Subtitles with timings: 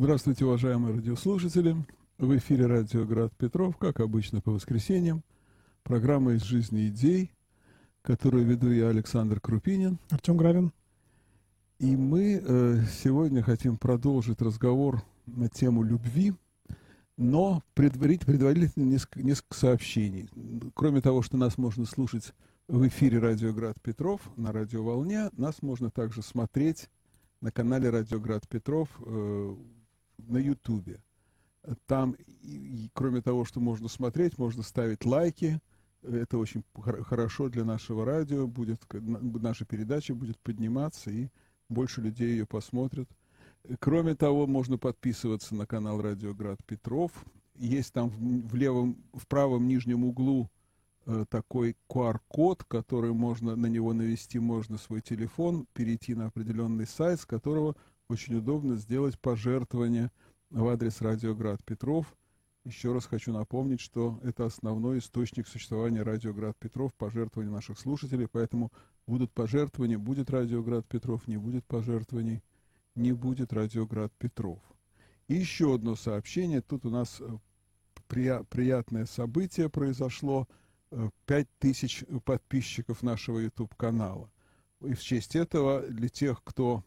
[0.00, 1.74] Здравствуйте, уважаемые радиослушатели.
[2.18, 5.24] В эфире радио «Град Петров», как обычно по воскресеньям.
[5.82, 7.32] Программа «Из жизни идей»,
[8.02, 9.98] которую веду я, Александр Крупинин.
[10.10, 10.72] Артем Гравин.
[11.80, 16.32] И мы э, сегодня хотим продолжить разговор на тему любви,
[17.16, 20.30] но предварить, предварительно несколько, несколько сообщений.
[20.74, 22.34] Кроме того, что нас можно слушать
[22.68, 26.88] в эфире радио «Град Петров» на радиоволне, нас можно также смотреть
[27.40, 29.56] на канале «Радио Град Петров» э,
[30.28, 31.00] на Ютубе.
[31.86, 35.60] Там, и, и, кроме того, что можно смотреть, можно ставить лайки.
[36.02, 38.46] Это очень хорошо для нашего радио.
[38.46, 41.28] Будет, наша передача будет подниматься, и
[41.68, 43.08] больше людей ее посмотрят.
[43.80, 47.12] Кроме того, можно подписываться на канал Радио Град Петров.
[47.56, 50.48] Есть там в, в левом, в правом нижнем углу
[51.06, 57.20] э, такой QR-код, который можно, на него навести можно свой телефон, перейти на определенный сайт,
[57.20, 57.74] с которого
[58.08, 60.10] очень удобно сделать пожертвование
[60.50, 62.06] в адрес Радиоград Петров.
[62.64, 68.72] Еще раз хочу напомнить, что это основной источник существования Радиоград Петров, пожертвования наших слушателей, поэтому
[69.06, 72.42] будут пожертвования, будет Радиоград Петров, не будет пожертвований,
[72.94, 74.60] не будет Радиоград Петров.
[75.28, 77.38] И еще одно сообщение, тут у нас э,
[78.06, 80.48] прия приятное событие произошло,
[81.26, 84.30] 5000 э, подписчиков нашего YouTube-канала.
[84.80, 86.84] И в честь этого для тех, кто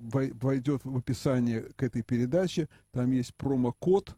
[0.00, 4.16] войдет в описание к этой передаче, там есть промокод,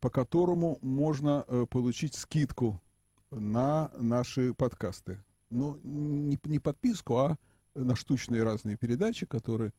[0.00, 2.80] по которому можно э, получить скидку
[3.30, 5.22] на наши подкасты.
[5.50, 7.36] Ну, не, не подписку, а
[7.74, 9.72] на штучные разные передачи, которые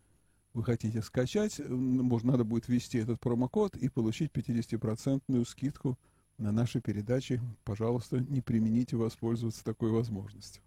[0.54, 1.60] вы хотите скачать.
[1.60, 5.98] Можно, надо будет ввести этот промокод и получить 50% скидку
[6.38, 7.42] на наши передачи.
[7.64, 10.64] Пожалуйста, не примените воспользоваться такой возможностью.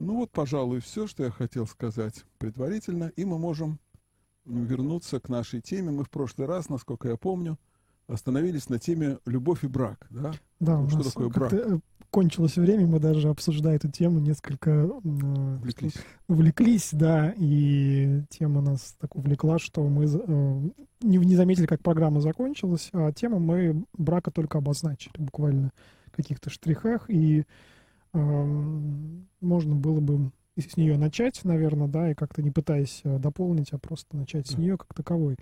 [0.00, 3.78] Ну вот, пожалуй, все, что я хотел сказать предварительно, и мы можем
[4.44, 5.90] вернуться к нашей теме.
[5.90, 7.58] Мы в прошлый раз, насколько я помню,
[8.06, 10.32] остановились на теме любовь и брак, да?
[10.60, 11.52] Да, ну, что такое брак?
[11.52, 11.78] Э,
[12.10, 15.94] кончилось время, мы даже обсуждая эту тему несколько э, увлеклись.
[16.28, 20.70] увлеклись, да, и тема нас так увлекла, что мы э,
[21.00, 25.72] не, не заметили, как программа закончилась, а тему мы брака только обозначили буквально
[26.06, 27.44] в каких-то штрихах, и
[28.14, 33.78] можно было бы с нее начать, наверное, да, и как-то не пытаясь э, дополнить, а
[33.78, 35.36] просто начать с нее как таковой.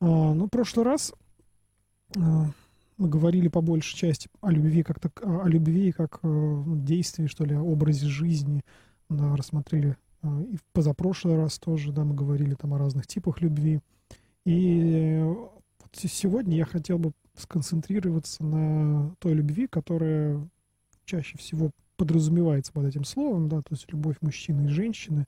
[0.00, 1.12] А, ну, в прошлый раз
[2.16, 2.46] а,
[2.96, 7.44] мы говорили по большей части о любви как так, о любви как э, действии, что
[7.44, 8.62] ли, о образе жизни,
[9.10, 13.42] да, рассмотрели а, и в позапрошлый раз тоже, да, мы говорили там о разных типах
[13.42, 13.80] любви.
[14.46, 20.48] И вот сегодня я хотел бы сконцентрироваться на той любви, которая
[21.04, 25.26] чаще всего подразумевается под этим словом, да, то есть любовь мужчины и женщины.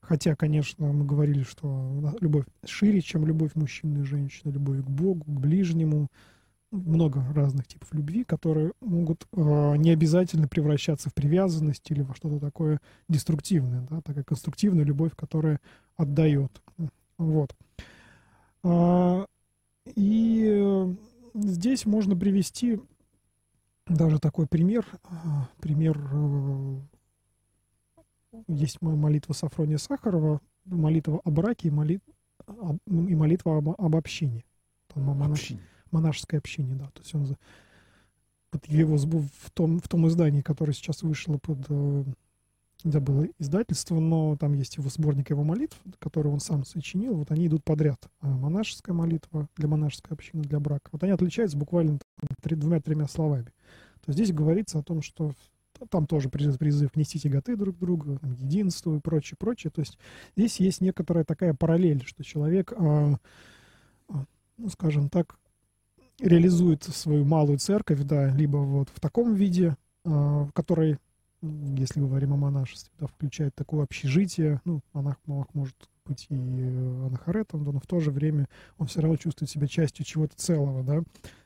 [0.00, 5.24] Хотя, конечно, мы говорили, что любовь шире, чем любовь мужчины и женщины, любовь к Богу,
[5.24, 6.08] к ближнему,
[6.70, 12.38] много разных типов любви, которые могут э, не обязательно превращаться в привязанность или во что-то
[12.38, 15.60] такое деструктивное, да, такая конструктивная любовь, которая
[15.96, 16.62] отдает.
[17.18, 17.54] Вот.
[18.62, 19.26] А,
[19.96, 20.94] и э,
[21.34, 22.80] здесь можно привести
[23.90, 26.80] даже такой пример, а, пример, э,
[28.46, 32.02] есть молитва Сафрония Сахарова, молитва о браке и, молит,
[32.86, 34.44] и молитва об, об общине.
[34.88, 35.52] Там, монаш,
[35.90, 36.86] монашеское общение, да.
[36.90, 37.36] То есть он
[38.50, 42.04] под его в том, в том издании, которое сейчас вышло под э,
[42.84, 47.16] забыл издательство, но там есть его сборник его молитв, который он сам сочинил.
[47.16, 47.98] Вот они идут подряд.
[48.20, 50.88] А монашеская молитва для монашеской общины, для брака.
[50.92, 51.98] Вот они отличаются буквально
[52.42, 53.52] двумя-тремя словами
[54.04, 55.32] то здесь говорится о том, что
[55.88, 59.70] там тоже призыв, призыв нести тяготы друг друга, единство и прочее, прочее.
[59.70, 59.98] То есть
[60.36, 63.14] здесь есть некоторая такая параллель, что человек, а,
[64.08, 65.38] ну, скажем так,
[66.18, 70.98] реализует свою малую церковь, да, либо вот в таком виде, в которой,
[71.42, 77.64] если говорим о монашестве, да, включает такое общежитие, ну, монах, монах может быть и анахаретом,
[77.64, 78.48] да, но в то же время
[78.78, 81.02] он все равно чувствует себя частью чего-то целого, да,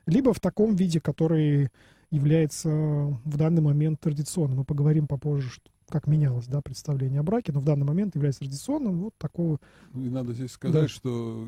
[0.06, 1.70] либо в таком виде, который
[2.10, 4.58] является в данный момент традиционным.
[4.58, 8.40] Мы поговорим попозже, что, как менялось да, представление о браке, но в данный момент является
[8.40, 9.58] традиционным вот такого...
[9.94, 10.88] И надо здесь сказать, да.
[10.88, 11.46] что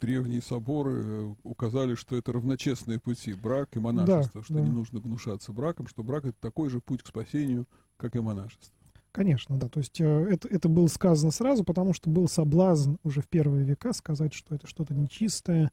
[0.00, 4.60] древние соборы э, указали, что это равночестные пути, брак и монашество, да, что да.
[4.60, 7.66] не нужно гнушаться браком, что брак— это такой же путь к спасению,
[7.96, 8.72] как и монашество.
[9.12, 9.68] Конечно, да.
[9.68, 13.64] То есть э, это, это было сказано сразу, потому что был соблазн уже в первые
[13.64, 15.72] века сказать, что это что-то нечистое,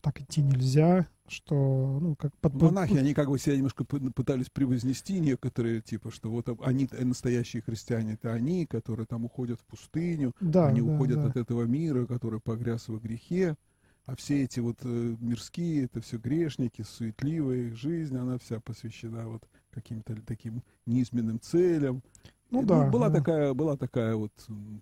[0.00, 2.36] так идти нельзя, что, ну, как...
[2.38, 7.62] Под, Монахи, они как бы себя немножко пытались превознести некоторые, типа, что вот они, настоящие
[7.62, 11.26] христиане, это они, которые там уходят в пустыню, да, они да, уходят да.
[11.28, 13.56] от этого мира, который погряз в грехе,
[14.04, 19.28] а все эти вот э, мирские, это все грешники, суетливая их жизнь, она вся посвящена
[19.28, 22.02] вот каким-то таким низменным целям.
[22.50, 22.90] Ну, ну да.
[22.90, 23.18] Была, да.
[23.18, 24.32] Такая, была такая вот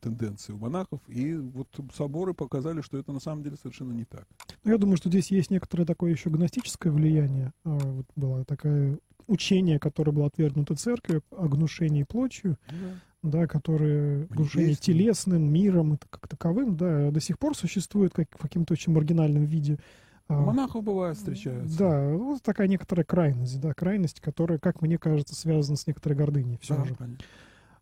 [0.01, 4.27] тенденция у монахов, и вот соборы показали, что это на самом деле совершенно не так.
[4.65, 7.53] Ну, я думаю, что здесь есть некоторое такое еще гностическое влияние.
[7.65, 8.99] А, вот было такое
[9.29, 16.27] учение, которое было отвергнуто церковью о гнушении плотью, да, да которое гнушение телесным, миром как
[16.27, 19.79] таковым, да, до сих пор существует как в каким-то очень маргинальном виде.
[20.31, 21.77] А, монахов бывает встречаются.
[21.77, 26.59] Да, вот такая некоторая крайность, да, крайность, которая, как мне кажется, связана с некоторой гордыней
[26.61, 26.97] все да, же.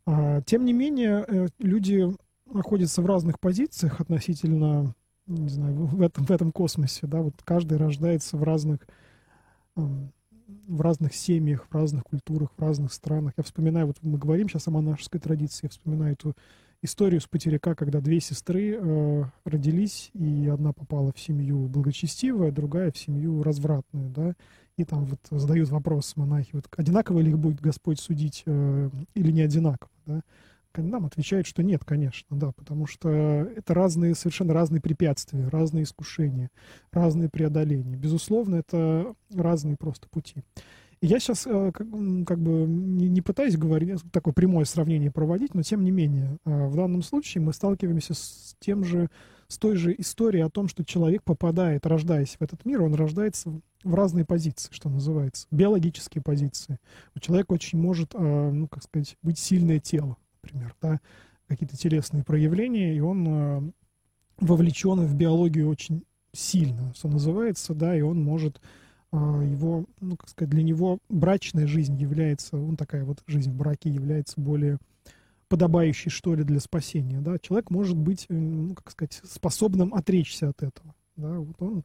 [0.06, 2.11] А, тем не менее, э, люди
[2.47, 4.95] находятся в разных позициях относительно,
[5.27, 8.81] не знаю, в этом, в этом космосе, да, вот каждый рождается в разных,
[9.75, 13.35] в разных семьях, в разных культурах, в разных странах.
[13.37, 16.35] Я вспоминаю, вот мы говорим сейчас о монашеской традиции, я вспоминаю эту
[16.83, 22.53] историю с потеряка, когда две сестры э, родились, и одна попала в семью благочестивую, а
[22.53, 24.35] другая в семью развратную, да,
[24.77, 29.33] и там вот задают вопрос монахи, вот одинаково ли их будет Господь судить э, или
[29.33, 30.23] не одинаково, да?
[30.77, 36.51] Нам отвечают, что нет, конечно, да, потому что это разные, совершенно разные препятствия, разные искушения,
[36.93, 37.97] разные преодоления.
[37.97, 40.45] Безусловно, это разные просто пути.
[41.00, 45.93] Я сейчас э, как, бы не, пытаюсь говорить, такое прямое сравнение проводить, но тем не
[45.93, 49.09] менее, э, в данном случае мы сталкиваемся с тем же,
[49.47, 53.61] с той же историей о том, что человек попадает, рождаясь в этот мир, он рождается
[53.85, 56.79] в разные позиции, что называется, биологические позиции.
[57.15, 61.00] У человека очень может, ну, как сказать, быть сильное тело, например, да,
[61.47, 63.73] какие-то телесные проявления, и он
[64.41, 66.03] вовлечен в биологию очень
[66.33, 68.61] сильно, что называется, да, и он может
[69.13, 73.91] его, ну, как сказать, для него брачная жизнь является, он такая вот жизнь в браке
[73.91, 74.79] является более
[75.49, 80.63] подобающей, что ли, для спасения, да, человек может быть, ну, как сказать, способным отречься от
[80.63, 81.83] этого, да, вот он Э,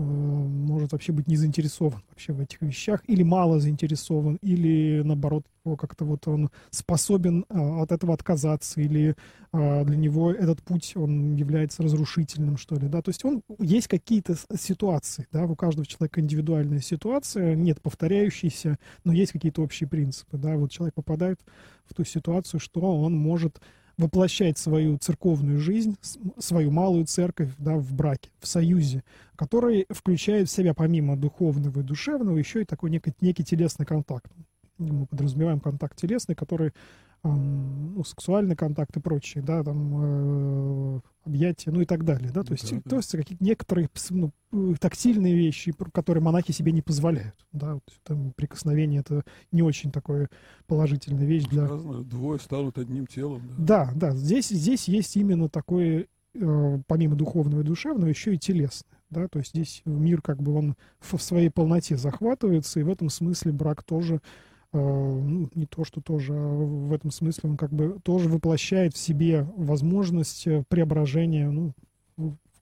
[0.00, 5.44] может вообще быть не заинтересован вообще в этих вещах, или мало заинтересован, или наоборот,
[5.78, 9.14] как-то вот он способен э, от этого отказаться, или
[9.52, 13.88] э, для него этот путь, он является разрушительным, что ли, да, то есть он, есть
[13.88, 20.38] какие-то ситуации, да, у каждого человека индивидуальная ситуация, нет повторяющейся, но есть какие-то общие принципы,
[20.38, 21.40] да, вот человек попадает
[21.84, 23.60] в ту ситуацию, что он может
[24.00, 25.96] воплощать свою церковную жизнь,
[26.38, 29.04] свою малую церковь да, в браке, в союзе,
[29.36, 34.30] который включает в себя помимо духовного и душевного еще и такой некий, некий телесный контакт.
[34.78, 36.72] Мы подразумеваем контакт телесный, который
[37.22, 42.52] ну, сексуальный контакт и прочее, да, там э, объятия, ну и так далее, да, то
[42.52, 44.32] есть, да, то есть какие-то некоторые ну,
[44.80, 50.30] тактильные вещи, которые монахи себе не позволяют, да, вот, там, прикосновение это не очень такое
[50.66, 51.66] положительная вещь для...
[51.66, 53.42] Сказано, двое станут одним телом.
[53.58, 58.38] Да, да, да здесь, здесь есть именно такое, э, помимо духовного и душевного, еще и
[58.38, 58.88] телесное.
[59.10, 63.10] Да, то есть здесь мир как бы он в своей полноте захватывается, и в этом
[63.10, 64.24] смысле брак тоже Э,
[64.72, 69.42] не то, что тоже, а в этом смысле он как бы тоже воплощает в себе
[69.56, 71.72] возможность э, преображения, ну,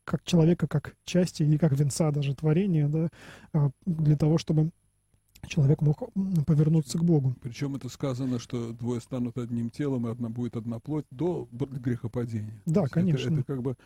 [0.04, 3.10] как человека, как части или как венца даже творения, да,
[3.52, 4.70] а, для того, чтобы
[5.46, 6.10] человек мог
[6.46, 7.34] повернуться к Богу.
[7.42, 12.60] Причем это сказано, что двое станут одним телом, и одна будет одна плоть до грехопадения.
[12.64, 13.28] Да, конечно.
[13.28, 13.76] Это, это как бы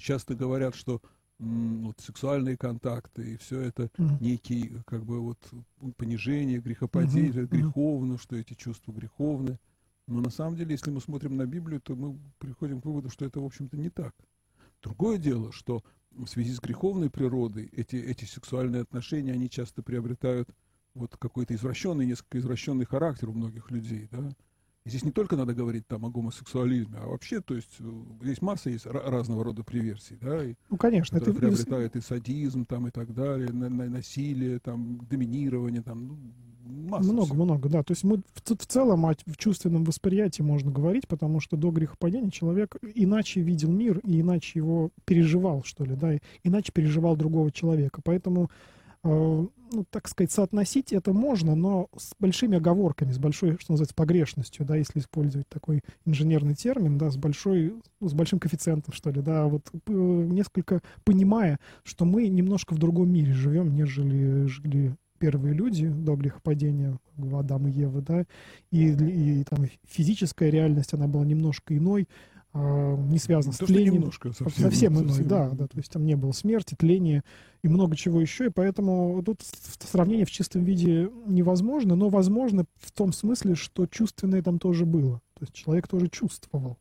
[0.00, 1.02] часто говорят, что
[1.38, 4.16] вот, сексуальные контакты, и все это mm-hmm.
[4.20, 5.38] некий, как бы, вот,
[5.96, 7.46] понижение, грехопадение, mm-hmm.
[7.46, 9.58] греховно, что эти чувства греховны.
[10.06, 13.24] Но на самом деле, если мы смотрим на Библию, то мы приходим к выводу, что
[13.24, 14.14] это, в общем-то, не так.
[14.82, 20.48] Другое дело, что в связи с греховной природой эти, эти сексуальные отношения, они часто приобретают
[20.94, 24.30] вот какой-то извращенный, несколько извращенный характер у многих людей, да,
[24.84, 27.84] Здесь не только надо говорить там о гомосексуализме, а вообще, то есть э,
[28.22, 32.88] здесь масса есть разного рода приверсий, да, и, ну конечно, это приобретает и садизм там
[32.88, 36.18] и так далее, на, на, насилие, там доминирование, там
[36.64, 37.44] ну, масса много, всего.
[37.44, 37.82] много, да.
[37.84, 41.70] То есть мы в, в целом о, в чувственном восприятии можно говорить, потому что до
[41.70, 47.16] грехопадения человек иначе видел мир и иначе его переживал, что ли, да, и иначе переживал
[47.16, 48.50] другого человека, поэтому
[49.04, 54.64] ну, так сказать, соотносить это можно, но с большими оговорками, с большой, что называется, погрешностью,
[54.64, 59.20] да, если использовать такой инженерный термин, да, с большой, ну, с большим коэффициентом, что ли,
[59.20, 65.88] да, вот несколько понимая, что мы немножко в другом мире живем, нежели жили первые люди
[65.88, 66.98] до грехопадения,
[67.32, 68.24] Адам и Ева, да,
[68.70, 72.08] и, и там физическая реальность, она была немножко иной,
[72.54, 73.94] не связано то, с тлением.
[73.94, 75.66] Немножко, совсем, совсем иной, совсем да, да.
[75.66, 77.24] То есть там не было смерти, тления
[77.62, 78.46] и много чего еще.
[78.46, 79.40] И поэтому тут
[79.80, 85.20] сравнение в чистом виде невозможно, но возможно в том смысле, что чувственное там тоже было.
[85.34, 86.78] То есть человек тоже чувствовал.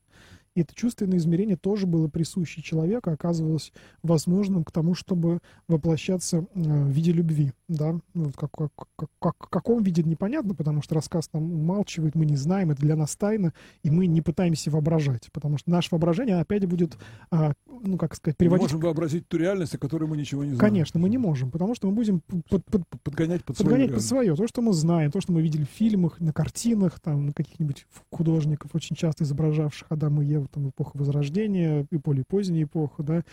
[0.56, 3.72] И это чувственное измерение тоже было присуще человеку, оказывалось
[4.04, 7.54] возможным к тому, чтобы воплощаться э, в виде любви.
[7.70, 8.00] Да?
[8.14, 12.26] Вот как, как, как, как, в каком виде непонятно, потому что рассказ там умалчивает, мы
[12.26, 13.54] не знаем, это для нас тайна,
[13.84, 16.98] и мы не пытаемся воображать, потому что наше воображение опять будет,
[17.30, 18.64] а, ну, как сказать, приводить...
[18.64, 20.60] Мы можем вообразить ту реальность, о которой мы ничего не знаем.
[20.60, 24.36] Конечно, мы не можем, потому что мы будем под, под, подгонять под, подгонять под свое.
[24.36, 27.86] То, что мы знаем, то, что мы видели в фильмах, на картинах, там, на каких-нибудь
[28.12, 33.18] художников, очень часто изображавших Адама и Еву, там, эпоху Возрождения и более позднюю эпоху, да.
[33.18, 33.24] Mm.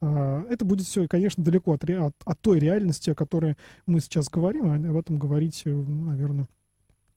[0.00, 3.56] А, это будет все, конечно, далеко от, от, от той реальности, о которой
[3.86, 6.48] мы сейчас говорим, а об этом говорить, э, наверное,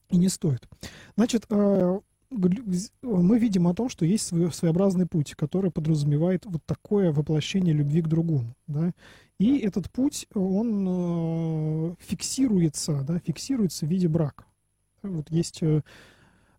[0.10, 0.68] и не стоит.
[1.15, 2.00] Значит, а,
[2.32, 8.08] мы видим о том, что есть своеобразный путь, который подразумевает вот такое воплощение любви к
[8.08, 8.56] другому.
[8.68, 8.91] Да?
[9.39, 14.46] И этот путь, он э, фиксируется, да, фиксируется в виде брака.
[15.01, 15.82] Вот есть э,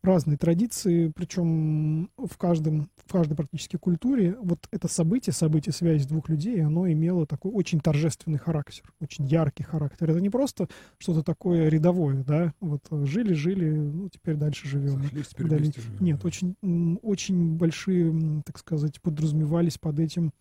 [0.03, 6.29] разные традиции, причем в, каждом, в каждой практически культуре вот это событие, событие связи двух
[6.29, 10.11] людей, оно имело такой очень торжественный характер, очень яркий характер.
[10.11, 15.03] Это не просто что-то такое рядовое, да, вот жили-жили, ну, теперь дальше живем.
[15.31, 15.49] теперь
[15.83, 16.05] живем.
[16.05, 16.57] Нет, очень,
[17.03, 20.33] очень большие, так сказать, подразумевались под этим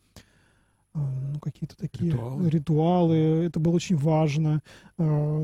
[0.93, 2.50] ну, какие-то такие ритуалы.
[2.50, 3.15] ритуалы.
[3.46, 4.62] Это было очень важно.
[4.98, 5.43] А,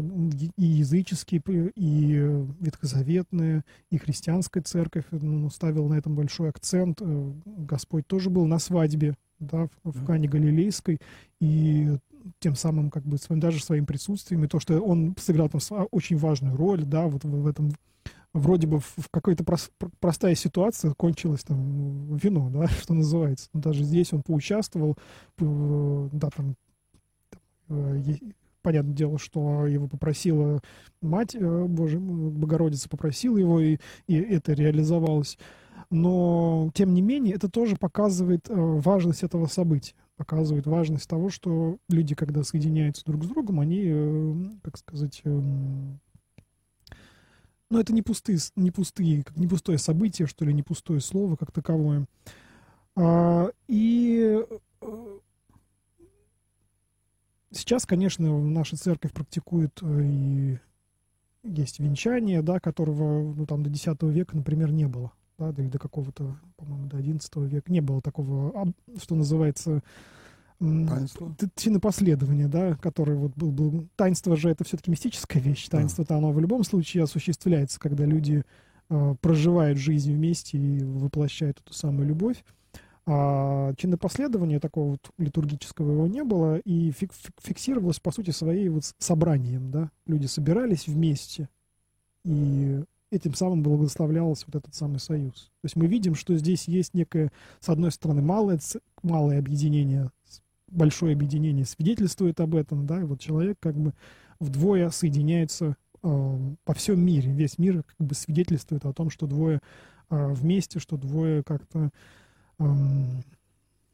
[0.58, 1.42] и языческие,
[1.75, 7.02] и ветхозаветные, и христианская церковь ну, ставила на этом большой акцент.
[7.02, 11.00] Э, Господь тоже был на свадьбе да, в, в Кане Галилейской.
[11.40, 11.96] И
[12.40, 15.62] тем самым, как бы, своим, даже своим присутствием, и то, что он сыграл там
[15.92, 17.72] очень важную роль, да, вот в, в этом
[18.36, 23.50] вроде бы в какой-то прос, простая ситуация кончилась там вино, да, что называется.
[23.54, 24.98] Но даже здесь он поучаствовал,
[25.39, 26.56] да, там,
[27.70, 28.15] э,
[28.62, 30.62] понятное дело, что его попросила
[31.01, 33.77] мать, э, Боже, Богородица попросила его, и,
[34.08, 35.38] и это реализовалось.
[35.89, 41.77] Но, тем не менее, это тоже показывает э, важность этого события показывает важность того, что
[41.89, 46.00] люди, когда соединяются друг с другом, они, как сказать, эм,
[47.70, 51.52] но это не пустые, не пустые, не пустое событие, что ли, не пустое слово как
[51.52, 52.06] таковое.
[52.96, 54.46] А, и
[54.82, 55.20] э,
[57.52, 60.60] сейчас, конечно, наша церковь практикует э, и
[61.44, 65.12] есть венчание, да, которого ну, там до X века, например, не было.
[65.38, 69.84] Да, или до какого-то, по-моему, до XI века не было такого, что называется,
[70.60, 71.36] Таинство?
[71.56, 73.88] Чинопоследование, да, которое вот был, был...
[73.96, 75.68] Таинство же это все-таки мистическая вещь.
[75.68, 78.44] Таинство-то оно в любом случае осуществляется, когда люди
[78.90, 82.44] э, проживают жизнь вместе и воплощают эту самую любовь.
[83.08, 88.84] А чинопоследования такого вот литургического его не было, и фик фиксировалось, по сути, своей вот
[88.98, 89.92] собранием, да.
[90.08, 91.48] Люди собирались вместе,
[92.24, 95.52] и этим самым благословлялся вот этот самый союз.
[95.62, 98.60] То есть мы видим, что здесь есть некое, с одной стороны, малое,
[99.04, 100.10] малое объединение
[100.75, 103.94] большое объединение свидетельствует об этом, да, и вот человек как бы
[104.39, 109.62] вдвое соединяется э, по всем мире, весь мир как бы свидетельствует о том, что двое
[110.10, 111.89] э, вместе, что двое как-то,
[112.60, 112.65] э,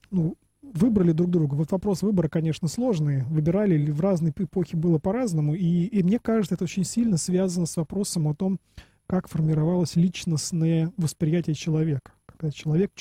[0.09, 1.55] ну, выбрали друг друга.
[1.55, 3.23] Вот вопрос выбора, конечно, сложный.
[3.23, 5.55] Выбирали ли в разные эпохи было по-разному.
[5.55, 8.59] И, и мне кажется, это очень сильно связано с вопросом о том,
[9.07, 12.11] как формировалось личностное восприятие человека
[12.41, 12.91] когда человек,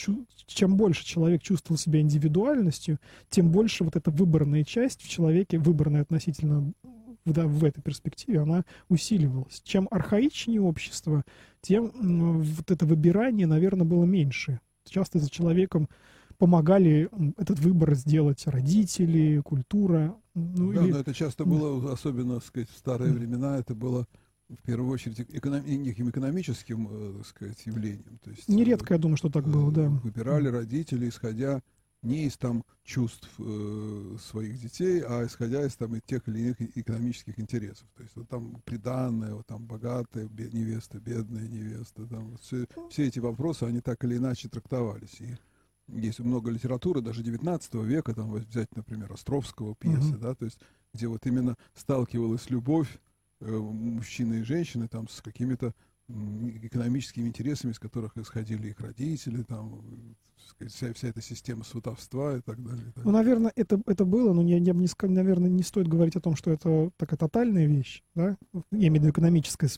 [0.47, 2.99] чем больше человек чувствовал себя индивидуальностью,
[3.31, 6.73] тем больше вот эта выборная часть в человеке, выборная относительно
[7.25, 9.63] в, да, в этой перспективе, она усиливалась.
[9.65, 11.25] Чем архаичнее общество,
[11.63, 11.91] тем
[12.43, 14.61] вот это выбирание, наверное, было меньше.
[14.87, 15.89] Часто за человеком
[16.37, 20.17] помогали этот выбор сделать родители, культура.
[20.35, 20.93] Ну, да, или...
[20.93, 24.07] но это часто было, особенно, так сказать, в старые времена, это было
[24.59, 28.19] в первую очередь эконом, неким экономическим, э, так сказать, явлением.
[28.23, 29.89] То есть, Нередко, э, я думаю, что так было, да.
[29.89, 31.63] Выбирали родители, исходя
[32.03, 36.61] не из там чувств э, своих детей, а исходя из там и тех или иных
[36.77, 37.87] экономических интересов.
[37.95, 42.67] То есть вот там приданная, вот там богатая бед, невеста, бедная невеста, там вот все,
[42.91, 45.21] все эти вопросы, они так или иначе трактовались.
[45.21, 45.37] И
[45.89, 50.19] есть много литературы, даже 19 века, там взять, например, Островского пьесы, uh-huh.
[50.19, 50.59] да, то есть
[50.95, 53.10] где вот именно сталкивалась любовь Э,
[53.41, 55.75] мужчины и женщины там с какими-то
[56.09, 60.17] экономическими интересами, из которых исходили их родители, там,
[60.67, 62.83] вся, вся эта система сватовства и так далее.
[62.89, 65.89] И так ну, наверное, это, это было, но я, я бы не, наверное, не стоит
[65.89, 68.37] говорить о том, что это такая тотальная вещь, да?
[68.73, 69.69] Я имею в виду экономическое,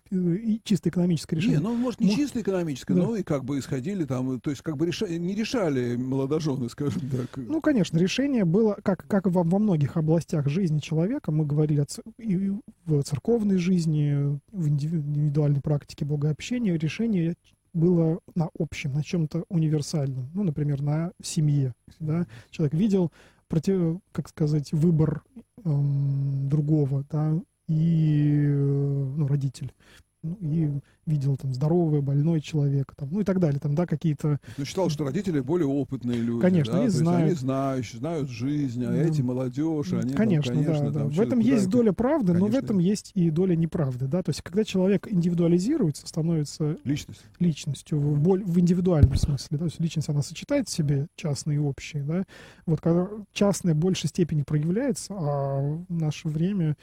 [0.64, 1.58] чисто экономическое решение.
[1.58, 3.02] Не, ну, может, не чисто экономическое, да.
[3.02, 5.06] но и как бы исходили там, то есть как бы реша...
[5.06, 7.36] не решали молодожены, скажем так.
[7.36, 11.86] Ну, конечно, решение было, как, как во, во многих областях жизни человека, мы говорили о,
[12.18, 12.52] и
[12.84, 17.34] в церковной жизни, в индивидуальной практике богообщения, решение
[17.72, 20.30] было на общем, на чем-то универсальном.
[20.34, 21.74] Ну, например, на семье.
[22.00, 22.26] Да?
[22.50, 23.12] Человек видел,
[23.52, 25.22] против, как сказать, выбор
[25.64, 27.38] эм, другого, да,
[27.68, 29.74] и э, ну, родитель
[30.22, 30.70] ну, и
[31.04, 34.38] видел там здоровый, больной человек, там, ну и так далее, там, да, какие-то...
[34.56, 36.80] Ну, считал, что родители более опытные люди, Конечно, да?
[36.80, 37.26] они знают.
[37.26, 38.96] Они знающие, знают жизнь, а да.
[38.96, 41.06] эти молодежь, они Конечно, там, конечно, да, да.
[41.06, 42.46] В этом есть доля правды, конечно.
[42.46, 46.76] но в этом есть и доля неправды, да, то есть когда человек индивидуализируется, становится...
[46.84, 47.26] Личностью.
[47.40, 51.56] Личностью, в, боль, в индивидуальном смысле, да, то есть личность, она сочетает в себе частное
[51.56, 52.24] и общее, да,
[52.66, 56.76] вот когда частное в большей степени проявляется, а в наше время,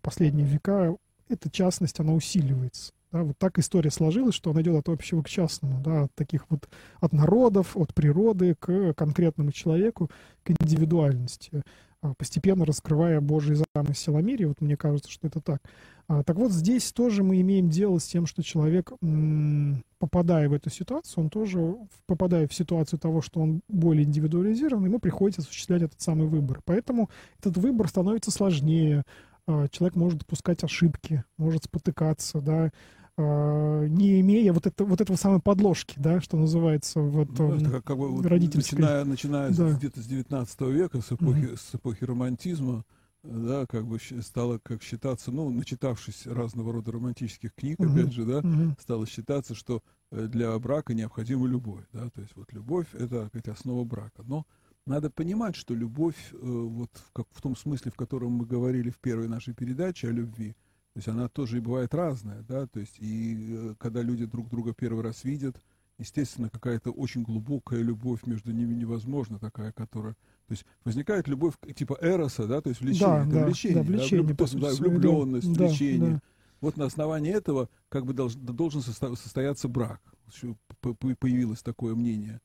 [0.00, 0.96] последние века,
[1.28, 2.92] эта частность, она усиливается.
[3.12, 6.46] Да, вот так история сложилась, что она идет от общего к частному, да, от таких
[6.50, 6.68] вот,
[7.00, 10.10] от народов, от природы к конкретному человеку,
[10.42, 11.62] к индивидуальности,
[12.02, 14.48] а, постепенно раскрывая Божий замысел о мире.
[14.48, 15.62] Вот мне кажется, что это так.
[16.08, 18.92] А, так вот, здесь тоже мы имеем дело с тем, что человек,
[19.98, 24.98] попадая в эту ситуацию, он тоже, попадая в ситуацию того, что он более индивидуализирован, ему
[24.98, 26.60] приходится осуществлять этот самый выбор.
[26.64, 27.08] Поэтому
[27.40, 29.04] этот выбор становится сложнее,
[29.70, 32.70] человек может допускать ошибки, может спотыкаться, да,
[33.18, 37.70] а, не имея вот, это, вот этого самой подложки, да, что называется вот, ну, это
[37.70, 38.78] как, как бы, родительской...
[38.78, 39.70] Начиная, начиная да.
[39.72, 41.56] где-то с 19 века, с эпохи, mm-hmm.
[41.56, 42.84] с эпохи романтизма,
[43.22, 47.92] да, как бы стало как считаться, ну, начитавшись разного рода романтических книг, mm-hmm.
[47.92, 48.80] опять же, да, mm-hmm.
[48.82, 53.48] стало считаться, что э, для брака необходима любовь, да, то есть вот любовь— это, как
[53.48, 54.24] основа брака.
[54.24, 54.44] Но
[54.86, 58.90] надо понимать, что любовь, э, вот в, как, в том смысле, в котором мы говорили
[58.90, 60.52] в первой нашей передаче о любви,
[60.92, 64.48] то есть она тоже и бывает разная, да, то есть и э, когда люди друг
[64.48, 65.60] друга первый раз видят,
[65.98, 70.14] естественно, какая-то очень глубокая любовь между ними невозможна, такая, которая...
[70.46, 74.34] То есть возникает любовь типа эроса, да, то есть влечение, да, да, влечение, да, влечение,
[74.34, 76.10] да, влюб, да, влюбленность, да, влечение.
[76.12, 76.20] Да.
[76.60, 80.00] Вот на основании этого как бы должен, должен состояться брак.
[81.18, 82.40] Появилось такое мнение.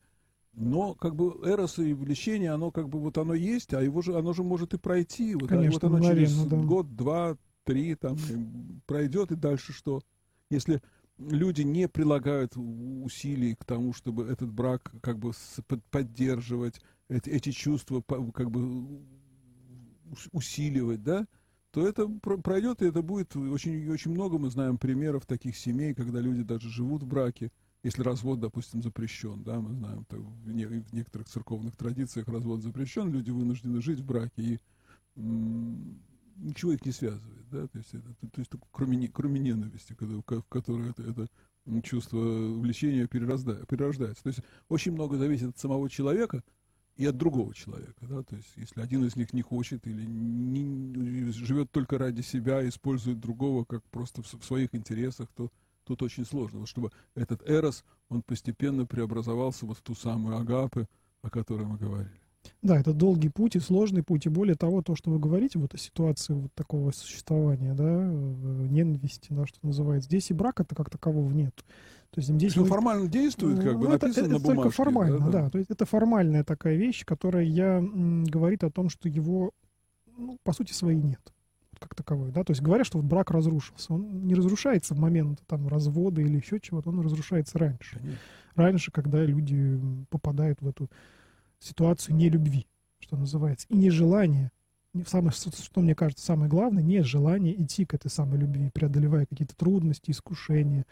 [0.54, 4.18] Но как бы эрос и влечение, оно как бы вот оно есть, а его же
[4.18, 5.36] оно же может и пройти.
[5.36, 6.58] Вот, Конечно, вот оно через да.
[6.58, 8.18] год, два, три там
[8.86, 10.02] пройдет и дальше что?
[10.50, 10.82] Если
[11.18, 15.32] люди не прилагают усилий к тому, чтобы этот брак как бы
[15.90, 19.02] поддерживать, эти, эти чувства как бы
[20.32, 21.28] усиливать, да,
[21.72, 24.38] то это пройдет, и это будет очень, очень много.
[24.38, 27.52] Мы знаем примеров таких семей, когда люди даже живут в браке,
[27.84, 32.62] если развод, допустим, запрещен, да, мы знаем, так, в, не, в некоторых церковных традициях развод
[32.62, 34.60] запрещен, люди вынуждены жить в браке, и
[35.16, 36.00] м,
[36.38, 40.44] ничего их не связывает, да, то есть, это, то, есть кроме, кроме ненависти, когда, в
[40.44, 41.28] которой это, это
[41.84, 44.24] чувство влечения перерождается, перерождается.
[44.24, 46.44] То есть очень много зависит от самого человека
[46.98, 51.32] и от другого человека, да, то есть если один из них не хочет или не,
[51.32, 55.52] живет только ради себя, использует другого как просто в, в своих интересах, то
[55.84, 56.60] тут очень сложно.
[56.60, 60.88] Вот чтобы этот эрос, он постепенно преобразовался вот в ту самую агапы,
[61.22, 62.22] о которой мы говорили.
[62.62, 65.74] Да, это долгий путь и сложный путь, и более того, то, что вы говорите, вот
[65.74, 70.90] о ситуации вот такого существования, да, э, ненависти, да, что называется, здесь и брака-то как
[70.90, 71.56] такового нет.
[72.12, 74.62] То есть здесь ну, формально действует, как бы ну, это, написано это, на бумажке.
[74.64, 75.50] только формально, да, да, да.
[75.50, 79.52] То есть это формальная такая вещь, которая я, м, говорит о том, что его,
[80.18, 81.22] ну, по сути своей нет
[81.82, 85.42] как таковой, да, то есть говорят, что вот брак разрушился, он не разрушается в момент
[85.48, 88.20] там развода или еще чего-то, он разрушается раньше, Конечно.
[88.56, 90.90] раньше, когда люди попадают в эту
[91.60, 92.68] ситуацию нелюбви,
[93.00, 94.52] что называется, и нежелание,
[95.08, 99.56] самое, что мне кажется самое главное, не желание идти к этой самой любви, преодолевая какие-то
[99.56, 100.86] трудности, искушения,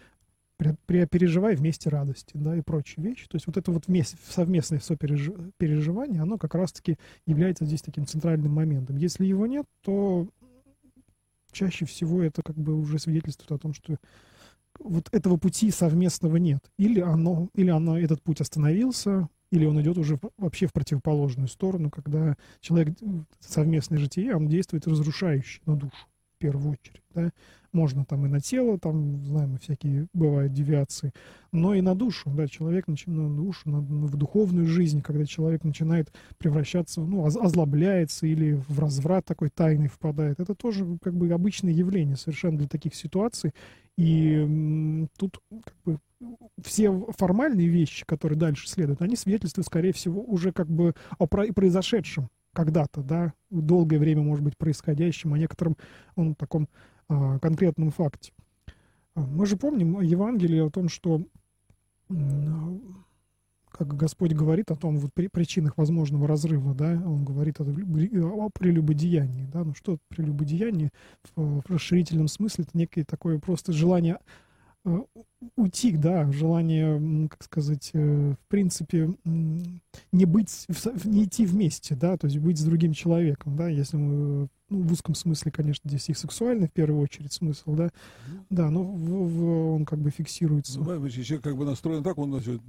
[0.58, 3.28] переживая вместе радости, да, и прочие вещи.
[3.30, 8.54] То есть вот это вот вместе, совместное сопереживание, оно как раз-таки является здесь таким центральным
[8.54, 8.98] моментом.
[8.98, 10.28] Если его нет, то
[11.52, 13.98] чаще всего это как бы уже свидетельствует о том, что
[14.80, 16.72] вот этого пути совместного нет.
[16.78, 21.90] Или оно, или оно, этот путь остановился, или он идет уже вообще в противоположную сторону,
[21.90, 22.98] когда человек
[23.40, 27.04] совместное житие, он действует разрушающе на душу в первую очередь.
[27.14, 27.32] Да?
[27.72, 31.14] Можно там и на тело, там, знаем, всякие бывают девиации,
[31.52, 35.64] но и на душу, да, человек начинает на душу, на, в духовную жизнь, когда человек
[35.64, 40.40] начинает превращаться, ну, озлобляется или в разврат такой тайный впадает.
[40.40, 43.54] Это тоже как бы обычное явление совершенно для таких ситуаций.
[43.98, 46.00] И тут как бы
[46.64, 52.30] все формальные вещи, которые дальше следуют, они свидетельствуют, скорее всего, уже как бы о произошедшем
[52.54, 55.78] когда-то, да, долгое время, может быть, происходящем, о некотором
[56.16, 56.68] он, таком
[57.40, 58.32] конкретном факте.
[59.16, 61.22] А, мы же помним Евангелие о том, что
[63.72, 68.50] как Господь говорит о том, вот при причинах возможного разрыва, да, Он говорит о, о
[68.50, 70.92] прелюбодеянии, да, ну что прелюбодеяние
[71.36, 74.20] в, в расширительном смысле, это некое такое просто желание
[74.86, 75.04] Э,
[75.58, 80.68] уйти, да, желание, как сказать, э, в принципе, не быть,
[81.04, 84.92] не идти вместе, да, то есть быть с другим человеком, да, если мы, ну, в
[84.94, 87.90] узком смысле, конечно, здесь и сексуальный в первую очередь смысл, да,
[88.50, 90.80] да, но в, в, он как бы фиксируется.
[90.80, 92.62] Ну, еще как бы настроен так, он, значит,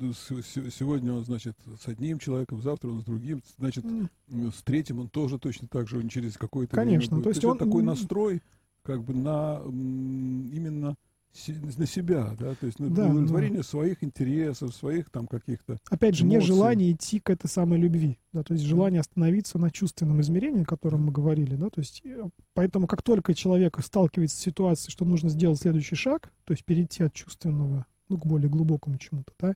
[0.76, 3.84] сегодня он, значит, с одним человеком, завтра он с другим, значит,
[4.28, 7.60] с третьим он тоже точно так же, он через какое-то Конечно, то есть, то есть
[7.60, 7.68] он...
[7.68, 8.42] такой настрой,
[8.82, 10.96] как бы на именно
[11.32, 13.62] на себя, да, то есть на да, удовлетворение да.
[13.62, 15.78] своих интересов, своих там каких-то.
[15.88, 16.40] Опять же, эмоций.
[16.40, 20.62] не желание идти к этой самой любви, да, то есть желание остановиться на чувственном измерении,
[20.62, 24.90] о котором мы говорили, да, то есть э, поэтому как только человек сталкивается с ситуацией,
[24.90, 29.32] что нужно сделать следующий шаг, то есть перейти от чувственного, ну, к более глубокому чему-то,
[29.38, 29.54] да,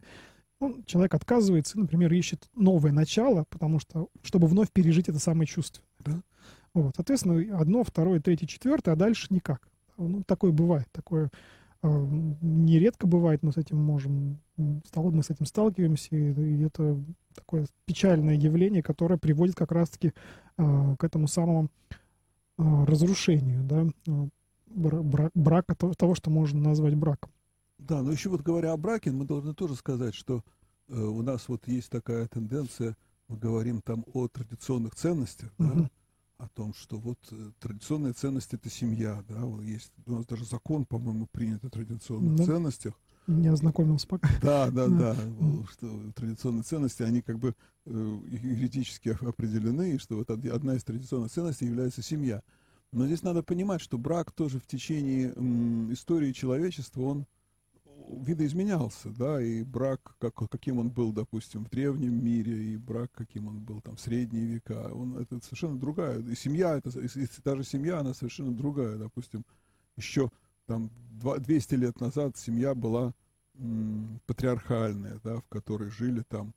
[0.60, 5.82] он, человек отказывается, например, ищет новое начало, потому что, чтобы вновь пережить это самое чувство,
[5.98, 6.22] да,
[6.72, 9.68] вот, соответственно, одно, второе, третье, четвертое, а дальше никак.
[9.96, 11.30] Ну, такое бывает, такое
[11.86, 16.98] нередко бывает, мы с этим можем, мы с этим сталкиваемся, и это
[17.34, 20.12] такое печальное явление, которое приводит как раз-таки
[20.56, 21.68] а, к этому самому
[22.56, 23.86] а, разрушению, да,
[24.66, 27.30] брак, брака, того, что можно назвать браком.
[27.78, 30.42] Да, но еще вот говоря о браке, мы должны тоже сказать, что
[30.88, 32.96] э, у нас вот есть такая тенденция,
[33.28, 35.82] мы говорим там о традиционных ценностях, uh-huh.
[35.82, 35.90] да,
[36.38, 40.44] о том, что вот э, традиционная ценность это семья, да, вот есть у нас даже
[40.44, 42.44] закон, по-моему, принят о традиционных да.
[42.44, 42.94] ценностях.
[43.26, 44.28] Не ознакомился пока.
[44.42, 45.16] Да, да, да,
[45.72, 47.54] что традиционные ценности, они как бы
[47.86, 52.42] э, юридически определены, и что вот одна из традиционных ценностей является семья.
[52.92, 55.30] Но здесь надо понимать, что брак тоже в течение
[55.92, 57.26] истории человечества, он
[58.08, 63.48] видоизменялся, да, и брак, как, каким он был, допустим, в древнем мире, и брак, каким
[63.48, 67.28] он был там в средние века, он, это совершенно другая, и семья, это, и, и
[67.44, 69.44] даже семья, она совершенно другая, допустим,
[69.96, 70.30] еще
[70.66, 73.14] там 200 лет назад семья была
[73.58, 76.54] м, патриархальная, да, в которой жили там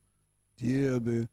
[0.57, 1.29] деды,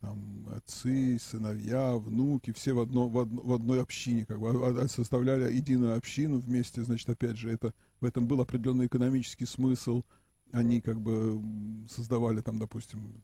[0.00, 4.84] там, отцы, сыновья, внуки, все в, одно, в, одно, в одной общине, как бы а,
[4.84, 10.02] а, составляли единую общину вместе, значит, опять же, это, в этом был определенный экономический смысл,
[10.52, 11.40] они как бы
[11.88, 13.22] создавали там, допустим,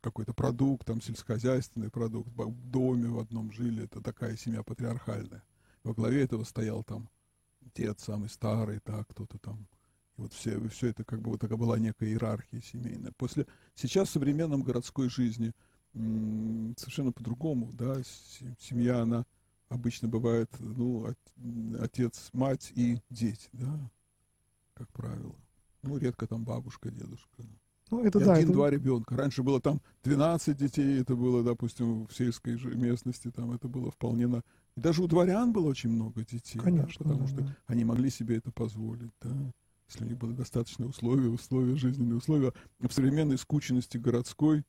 [0.00, 5.42] какой-то продукт, там, сельскохозяйственный продукт, в доме в одном жили, это такая семья патриархальная.
[5.82, 7.08] Во главе этого стоял там
[7.74, 9.66] дед самый старый, так, кто-то там,
[10.16, 13.12] и вот все, все это как бы вот такая была некая иерархия семейная.
[13.16, 15.52] После, сейчас в современном городской жизни–
[16.76, 17.96] совершенно по-другому, да,
[18.58, 19.24] семья, она
[19.68, 21.06] обычно бывает, ну,
[21.80, 23.90] отец, мать и дети, да,
[24.76, 25.34] как правило.
[25.82, 27.42] Ну, редко там бабушка, дедушка.
[27.90, 28.34] Ну, это и да.
[28.34, 28.76] Один-два это...
[28.76, 29.16] ребенка.
[29.16, 34.26] Раньше было там 12 детей, это было, допустим, в сельской местности, там это было вполне
[34.26, 34.42] на...
[34.76, 36.58] И даже у дворян было очень много детей.
[36.58, 37.04] Конечно.
[37.04, 37.56] Да, потому да, что да.
[37.66, 39.52] они могли себе это позволить, да.
[39.88, 42.52] Если у них были достаточные условия, условия, жизненные условия.
[42.80, 44.64] В современной скученности городской,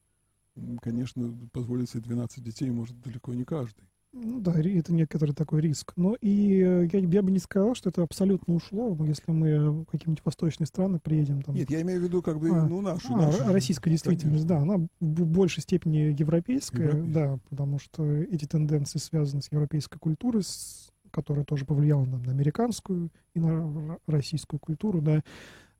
[0.82, 3.84] конечно, позволить себе 12 детей может далеко не каждый.
[4.24, 5.94] Ну да, это некоторый такой риск.
[5.96, 9.86] Но и э, я, я бы не сказал, что это абсолютно ушло, если мы в
[9.86, 11.42] какие-нибудь восточные страны приедем.
[11.42, 13.14] Там, Нет, я имею в виду как бы а, ну, нашу.
[13.14, 14.66] А, нашу российская действительность, конечно.
[14.66, 20.00] да, она в большей степени европейская, европейская, да, потому что эти тенденции связаны с европейской
[20.00, 25.22] культурой, с, которая тоже повлияла на, на американскую и на российскую культуру, да.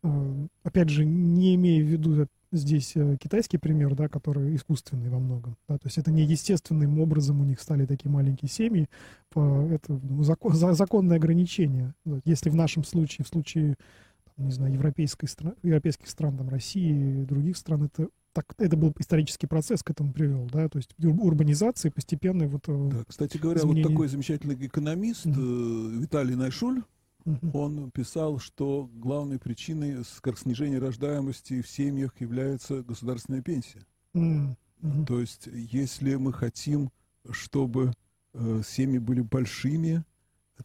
[0.04, 5.20] А, опять же, не имея в виду здесь э, китайский пример, да, который искусственный во
[5.20, 5.58] многом.
[5.68, 8.88] Да, то есть это не естественным образом у них стали такие маленькие семьи.
[9.30, 11.94] По, это ну, закон, за, законное ограничение.
[12.26, 13.76] Если в нашем случае, в случае
[14.38, 18.94] не знаю, европейской стран, европейских стран, там, России и других стран, это, так, это был
[19.00, 22.66] исторический процесс к этому привел, да, то есть урбанизации постепенно вот...
[22.68, 23.86] Э, да, кстати говоря, изменение...
[23.86, 26.00] вот такой замечательный экономист mm-hmm.
[26.00, 26.84] Виталий Найшуль,
[27.54, 30.04] он писал, что главной причиной
[30.36, 33.86] снижения рождаемости в семьях является государственная пенсия.
[34.14, 36.92] То есть, если мы хотим,
[37.32, 37.94] чтобы
[38.34, 40.04] э, семьи были большими,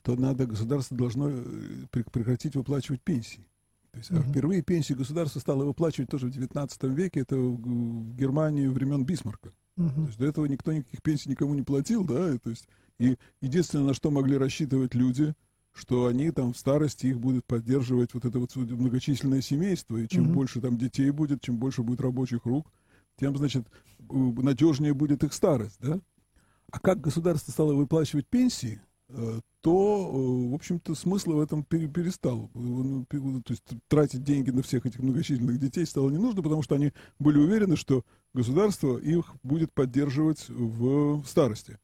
[0.03, 3.49] то надо, государство должно э, прекратить выплачивать пенсии.
[3.91, 4.31] То есть, uh-huh.
[4.31, 9.53] впервые пенсии государство стало выплачивать тоже в XIX веке, это в Германии времен Бисмарка.
[9.79, 9.95] Uh-huh.
[9.95, 13.17] То есть до этого никто никаких пенсий никому не платил, да, и, то есть, и
[13.41, 15.35] единственное, на что могли рассчитывать люди–
[15.73, 20.27] что они там в старости их будут поддерживать вот это вот многочисленное семейство, и чем
[20.27, 20.35] mm-hmm.
[20.35, 22.71] больше там детей будет, чем больше будет рабочих рук,
[23.19, 23.67] тем, значит,
[24.09, 26.01] надежнее будет их старость, да?
[26.71, 28.81] А как государство стало выплачивать пенсии,
[29.11, 32.51] э, то, э, в общем-то, смысла в этом перестал.
[32.55, 36.75] Ну, то есть тратить деньги на всех этих многочисленных детей стало не нужно, потому что
[36.75, 41.79] они были уверены, что государство их будет поддерживать в старости.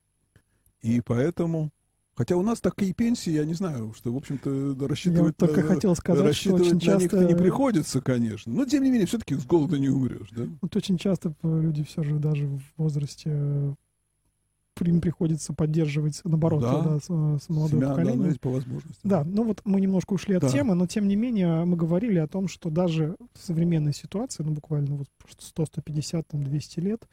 [0.81, 1.71] И поэтому
[2.19, 5.69] Хотя у нас такие пенсии, я не знаю, что, в общем-то, рассчитывать, я только на,
[5.69, 7.19] хотел сказать, рассчитывать что очень на часто...
[7.21, 8.53] них не приходится, конечно.
[8.53, 10.43] Но, тем не менее, все-таки с голода не умрешь, да?
[10.61, 13.77] Вот очень часто люди все же даже в возрасте
[14.81, 18.33] им приходится поддерживать, наоборот, да, да, с, с молодым Семья, поколением.
[18.33, 19.01] Да, по возможности.
[19.05, 20.49] Да, ну вот мы немножко ушли от да.
[20.49, 24.53] темы, но тем не менее мы говорили о том, что даже в современной ситуации, ну
[24.53, 27.09] буквально вот 100, 150, там, 200 лет,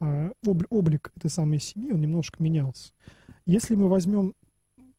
[0.00, 0.32] а,
[0.68, 2.92] облик этой самой семьи, он немножко менялся.
[3.46, 4.34] Если мы возьмем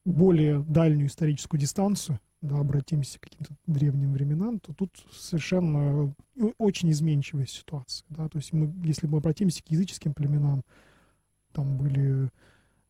[0.05, 6.89] более дальнюю историческую дистанцию, да, обратимся к каким-то древним временам, то тут совершенно ну, очень
[6.89, 8.05] изменчивая ситуация.
[8.09, 8.27] Да?
[8.29, 10.63] То есть мы, если мы обратимся к языческим племенам,
[11.53, 12.31] там были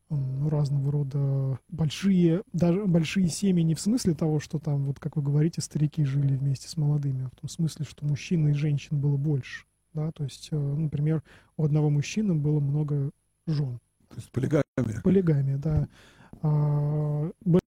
[0.09, 5.17] ну, разного рода большие, даже большие семьи не в смысле того, что там, вот как
[5.17, 9.01] вы говорите, старики жили вместе с молодыми, а в том смысле, что мужчин и женщин
[9.01, 9.65] было больше.
[9.93, 10.11] Да?
[10.11, 11.23] То есть, э, например,
[11.57, 13.11] у одного мужчины было много
[13.47, 13.79] жен.
[14.09, 15.01] То есть полигамия.
[15.03, 15.87] Полигамия, да.
[16.41, 17.31] А,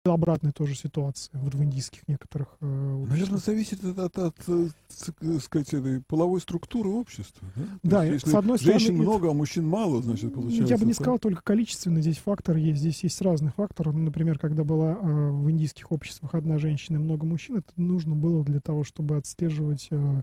[0.05, 5.42] была обратная тоже ситуация вот в индийских некоторых э, Наверное, зависит от, от, от, от
[5.42, 7.46] сказать, этой половой структуры общества.
[7.55, 8.81] Да, да есть, с одной стороны...
[8.81, 10.75] Женщин много, а мужчин мало, значит, получается.
[10.75, 12.81] Я бы не сказал только количественно, здесь фактор есть.
[12.81, 13.92] Здесь есть разные факторы.
[13.92, 18.16] Ну, например, когда была э, в индийских обществах одна женщина и много мужчин, это нужно
[18.16, 20.22] было для того, чтобы отслеживать э,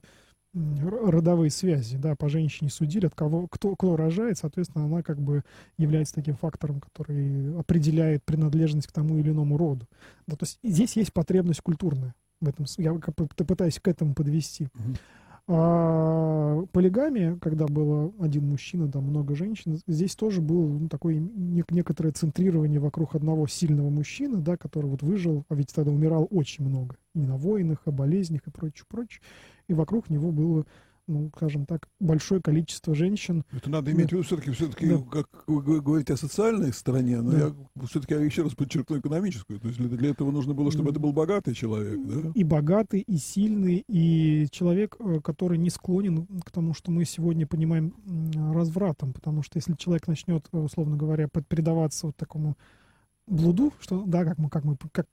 [0.53, 5.43] родовые связи, да, по женщине судили, от кого, кто, кто рожает, соответственно, она как бы
[5.77, 9.87] является таким фактором, который определяет принадлежность к тому или иному роду.
[10.27, 14.65] Да, то есть здесь есть потребность культурная в этом, я пытаюсь к этому подвести.
[14.65, 14.97] Uh-huh.
[15.51, 22.11] А полигамия, когда было один мужчина, там много женщин, здесь тоже было ну, такое некоторое
[22.11, 26.97] центрирование вокруг одного сильного мужчины, да, который вот выжил, а ведь тогда умирал очень много.
[27.15, 29.21] И на войнах, и болезнях, и прочее, прочее
[29.69, 30.65] и вокруг него было
[31.09, 33.43] ну, скажем так, большое количество женщин.
[33.51, 34.99] Это надо иметь в виду все-таки, все-таки, да.
[35.11, 37.37] как вы говорите о социальной стороне, но да.
[37.37, 39.59] я все-таки еще раз подчеркну экономическую.
[39.59, 42.31] То есть для, для этого нужно было, чтобы это был богатый человек, да?
[42.35, 47.47] И богатый, и сильный, и человек, э, который не склонен к тому, что мы сегодня
[47.47, 47.93] понимаем
[48.53, 52.55] развратом, потому что если человек начнет, э, условно говоря, предаваться вот такому
[53.25, 55.07] блуду, что, да, как мы, как мы, как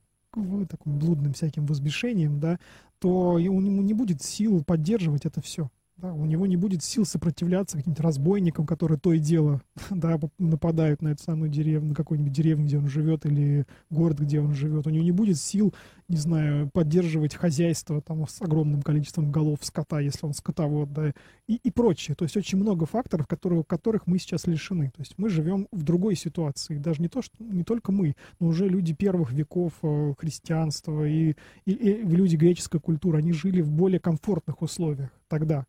[0.68, 2.58] таким блудным всяким возбешением, да,
[2.98, 5.70] то у него не будет сил поддерживать это все.
[5.98, 11.00] Да, у него не будет сил сопротивляться каким-то разбойникам, которые то и дело да, нападают
[11.00, 14.86] на эту самую деревню, на какую-нибудь деревню, где он живет, или город, где он живет.
[14.86, 15.74] У него не будет сил,
[16.08, 21.14] не знаю, поддерживать хозяйство там, с огромным количеством голов скота, если он скотовод, да,
[21.46, 22.14] и, и прочее.
[22.14, 24.90] То есть очень много факторов, которые, которых мы сейчас лишены.
[24.94, 26.76] То есть мы живем в другой ситуации.
[26.76, 31.36] Даже не, то, что, не только мы, но уже люди первых веков э, христианства и,
[31.64, 35.64] и, и люди греческой культуры, они жили в более комфортных условиях тогда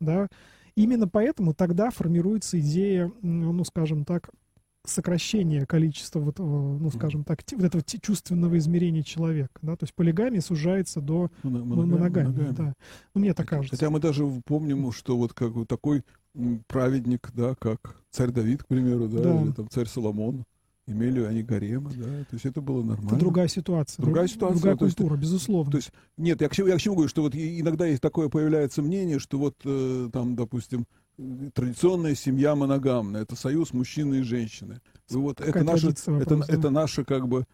[0.00, 0.28] да.
[0.74, 4.30] Именно поэтому тогда формируется идея, ну, скажем так,
[4.86, 10.40] сокращения количества, вот, ну, скажем так, вот этого чувственного измерения человека, да, то есть полигамия
[10.40, 12.74] сужается до моногамии, моногамии, да.
[13.14, 13.76] Ну, мне так кажется.
[13.76, 16.02] Хотя мы даже помним, что вот как вот такой
[16.66, 19.42] праведник, да, как царь Давид, к примеру, да, да.
[19.42, 20.44] или там царь Соломон,
[20.90, 23.10] имели они гаремы, да, то есть это было нормально.
[23.10, 24.02] Это другая ситуация.
[24.02, 24.56] Другая ситуация.
[24.56, 25.72] Другая культура, есть, безусловно.
[25.72, 28.28] То есть, нет, я к, чему, я к чему говорю, что вот иногда есть такое
[28.28, 30.86] появляется мнение, что вот э, там, допустим,
[31.54, 34.80] традиционная семья моногамная, это союз мужчины и женщины.
[35.10, 36.44] И вот это наша, это, да?
[36.48, 37.46] это наша как бы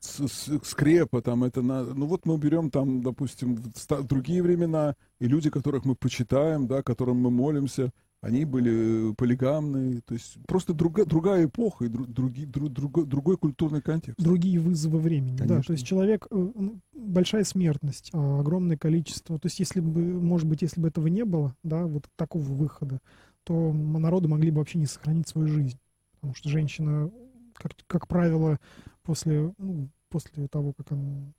[0.00, 3.62] скрепа, там это на, ну вот мы берем там, допустим,
[4.04, 7.90] другие времена и люди, которых мы почитаем, да, которым мы молимся,
[8.22, 13.82] они были полигамные, то есть просто другая, другая эпоха и други, друг, другой, другой культурный
[13.82, 14.18] контекст.
[14.20, 15.56] Другие вызовы времени, Конечно.
[15.56, 16.50] да, то есть человек, э,
[16.92, 21.24] большая смертность, а, огромное количество, то есть если бы, может быть, если бы этого не
[21.24, 23.00] было, да, вот такого выхода,
[23.44, 25.78] то народы могли бы вообще не сохранить свою жизнь,
[26.14, 27.10] потому что женщина,
[27.52, 28.58] как, как правило,
[29.02, 31.32] после, ну, после того, как она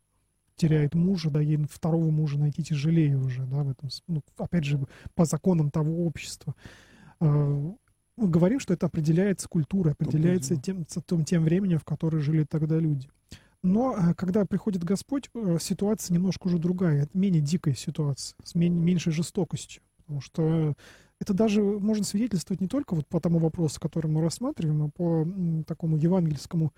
[0.58, 4.80] теряет мужа, да, ей второго мужа найти тяжелее уже, да, в этом, ну, опять же,
[5.16, 6.56] по законам того общества.
[7.20, 7.28] А,
[8.18, 12.80] мы говорим, что это определяется культурой, определяется тем, тем, тем временем, в которое жили тогда
[12.80, 13.08] люди.
[13.64, 18.56] Но а, когда приходит Господь, э, ситуация немножко уже другая, это менее дикая ситуация, с
[18.56, 19.84] меньшей жестокостью.
[19.98, 20.74] Потому что
[21.20, 25.28] это даже можно свидетельствовать не только вот по тому вопросу, который мы рассматриваем, а по
[25.68, 26.74] такому евангельскому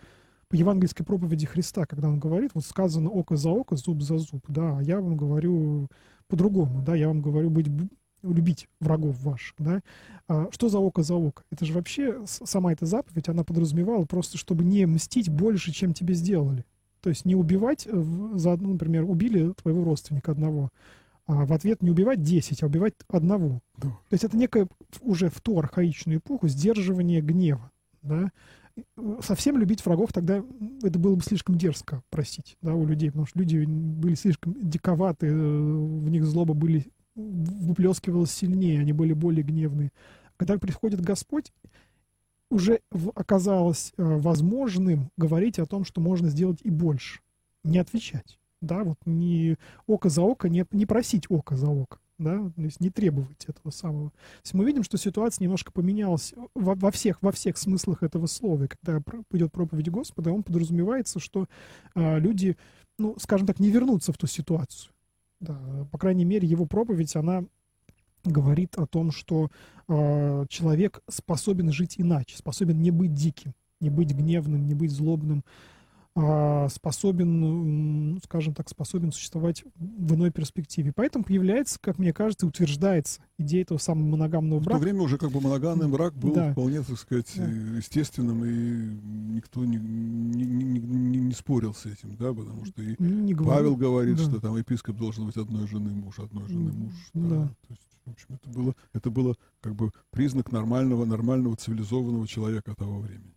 [0.49, 4.43] по евангельской проповеди Христа, когда он говорит, вот сказано око за око, зуб за зуб,
[4.47, 5.87] да, а я вам говорю
[6.27, 7.67] по-другому, да, я вам говорю быть
[8.21, 9.81] любить врагов ваших, да.
[10.27, 11.43] А что за око за око?
[11.51, 16.13] Это же вообще сама эта заповедь, она подразумевала просто, чтобы не мстить больше, чем тебе
[16.15, 16.65] сделали.
[17.01, 18.03] То есть не убивать э,
[18.35, 20.69] за одну, например, убили твоего родственника одного,
[21.27, 23.61] а в ответ не убивать 10, а убивать одного.
[23.77, 23.89] Да.
[23.89, 24.67] То есть это некое
[25.01, 27.71] уже в ту архаичную эпоху сдерживание гнева.
[28.01, 28.31] Да?
[29.21, 30.43] Совсем любить врагов тогда
[30.83, 35.27] это было бы слишком дерзко просить да, у людей, потому что люди были слишком диковаты,
[35.27, 39.91] э, в них злоба были выплескивалась сильнее, они были более гневные.
[40.37, 41.51] Когда приходит Господь,
[42.49, 42.81] уже
[43.15, 47.19] оказалось э, возможным говорить о том, что можно сделать и больше.
[47.63, 48.39] Не отвечать.
[48.61, 51.99] Да, вот не око за око, не, не просить око за око.
[52.19, 54.09] Да, то есть не требовать этого самого.
[54.09, 58.25] То есть мы видим, что ситуация немножко поменялась во, во, всех, во всех смыслах этого
[58.25, 58.67] слова.
[58.67, 59.01] Когда
[59.31, 61.47] идет проповедь Господа, он подразумевается, что
[61.95, 62.57] а, люди,
[62.97, 64.91] ну, скажем так, не вернутся в ту ситуацию.
[65.39, 65.57] Да,
[65.93, 67.45] по крайней мере, его проповедь, она
[68.25, 69.49] говорит о том, что
[69.87, 75.39] э, человек способен жить иначе, способен не быть диким, не быть гневным, не быть злобным,
[75.39, 75.78] э,
[76.69, 80.91] способен, скажем так, способен существовать в иной перспективе.
[80.93, 84.77] Поэтому появляется, как мне кажется, утверждается идея этого самого моногамного брака.
[84.77, 86.51] В то время уже как бы моногамный брак был да.
[86.51, 87.45] вполне, так сказать, да.
[87.45, 92.95] естественным, и никто не, не, не, не, не спорил с этим, да, потому что и
[92.99, 94.23] не Павел говорит, да.
[94.23, 96.93] что там епископ должен быть одной жены муж, одной жены муж.
[97.13, 97.29] Да.
[97.29, 97.47] да.
[97.47, 102.75] То есть, в общем, это было, это было как бы признак нормального, нормального цивилизованного человека
[102.75, 103.33] того времени.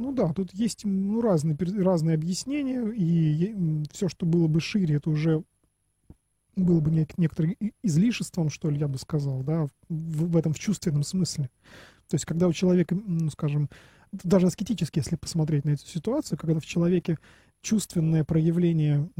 [0.00, 3.54] Ну да, тут есть ну, разные, разные объяснения, и
[3.92, 5.44] все, что было бы шире, это уже
[6.56, 10.58] было бы нек- некоторым излишеством, что ли, я бы сказал, да, в, в этом в
[10.58, 11.50] чувственном смысле.
[12.08, 13.68] То есть, когда у человека, ну, скажем,
[14.10, 17.18] даже аскетически, если посмотреть на эту ситуацию, когда в человеке
[17.60, 19.10] чувственное проявление,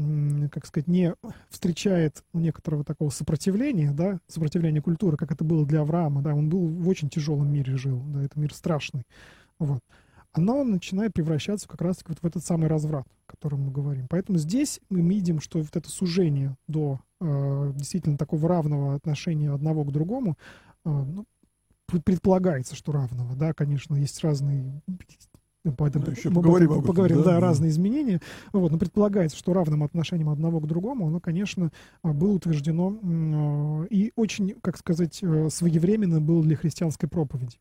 [0.51, 1.13] как сказать, не
[1.51, 6.67] встречает некоторого такого сопротивления, да, сопротивления культуры, как это было для Авраама, да, он был
[6.67, 9.05] в очень тяжелом мире жил, да, это мир страшный,
[9.59, 9.83] вот.
[10.33, 14.07] Оно начинает превращаться как раз вот в этот самый разврат, о котором мы говорим.
[14.09, 19.83] Поэтому здесь мы видим, что вот это сужение до э, действительно такого равного отношения одного
[19.83, 20.37] к другому,
[20.85, 21.25] э, ну,
[22.05, 24.81] предполагается, что равного, да, конечно, есть разные
[25.77, 28.19] Поэтому ну, еще поговорим, об поговорим да, да, разные изменения.
[28.51, 33.83] Вот, но предполагается, что равным отношением одного к другому, оно, конечно, а, было утверждено а,
[33.91, 37.57] и очень, как сказать, э, своевременно было для христианской проповеди.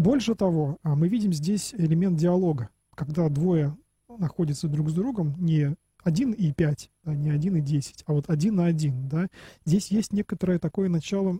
[0.00, 3.76] Больше того, а, мы видим здесь элемент диалога, когда двое
[4.08, 8.30] находятся друг с другом, не один и пять, да, не один и десять, а вот
[8.30, 9.28] один на один, да.
[9.66, 11.38] Здесь есть некоторое такое начало,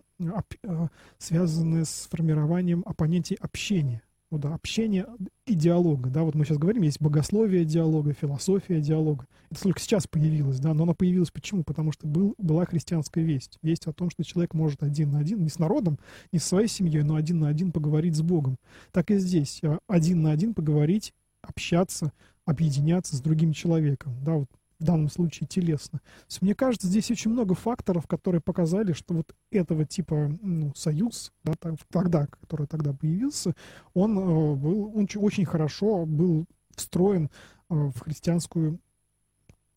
[1.17, 5.05] связанное с формированием оппонентей общения ну да, общения
[5.45, 9.27] и диалога, да, вот мы сейчас говорим, есть богословие диалога, философия диалога.
[9.49, 11.63] Это только сейчас появилось, да, но она появилась почему?
[11.65, 13.59] Потому что был, была христианская весть.
[13.61, 15.99] Весть о том, что человек может один на один, не с народом,
[16.31, 18.55] не со своей семьей, но один на один поговорить с Богом.
[18.93, 22.13] Так и здесь, а, один на один поговорить, общаться,
[22.45, 24.47] объединяться с другим человеком, да, вот
[24.81, 25.99] в данном случае телесно.
[25.99, 30.73] То есть, мне кажется, здесь очень много факторов, которые показали, что вот этого типа ну,
[30.75, 31.53] союз, да,
[31.91, 33.55] тогда, который тогда появился,
[33.93, 37.29] он э, был он очень хорошо был встроен
[37.69, 38.79] э, в христианскую,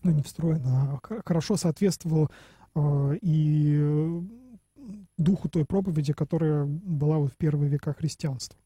[0.03, 2.31] ну не встроен, а хорошо соответствовал
[2.75, 4.23] э, и
[5.19, 8.59] духу той проповеди, которая была вот в первые века христианства.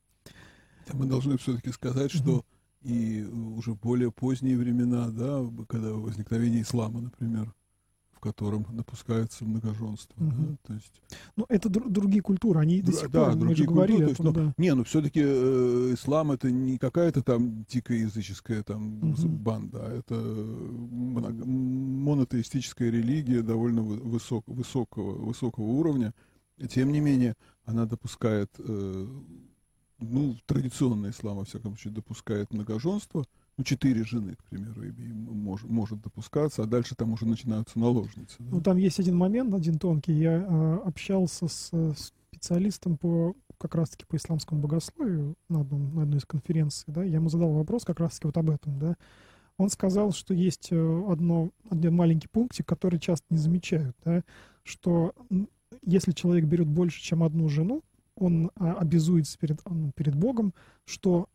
[0.93, 3.23] Мы должны все-таки сказать, что mm-hmm и
[3.57, 7.53] уже более поздние времена, да, когда возникновение ислама, например,
[8.19, 10.21] в котором допускается многоженство.
[10.21, 10.33] Угу.
[10.37, 11.01] Да, то есть...
[11.37, 14.07] Ну, это др- другие культуры, они до сих да, пор, мы же говорили.
[14.07, 14.55] Культуры, том, но, да.
[14.59, 19.29] Не, ну все-таки э, ислам это не какая-то там дикая языческая там угу.
[19.29, 20.15] банда, а это
[21.47, 26.13] монотеистическая религия довольно высок, высокого, высокого уровня.
[26.69, 29.07] Тем не менее, она допускает э,
[30.01, 33.25] ну, традиционный ислам, во всяком случае, допускает многоженство,
[33.57, 34.83] ну, четыре жены, к примеру,
[35.33, 38.37] мож, может допускаться, а дальше там уже начинаются наложницы.
[38.39, 38.47] Да?
[38.51, 40.13] Ну, там есть один момент, один тонкий.
[40.13, 41.73] Я э, общался с
[42.31, 47.17] специалистом по как раз-таки по исламскому богословию на, одном, на одной из конференций, да, я
[47.17, 48.97] ему задал вопрос как раз-таки вот об этом, да.
[49.57, 54.23] Он сказал, что есть э, одно, один маленький пунктик, который часто не замечают, да,
[54.63, 55.15] что
[55.85, 57.83] если человек берет больше, чем одну жену,
[58.19, 59.61] он а, обязуется перед,
[59.95, 60.55] перед Богом,
[60.85, 61.29] что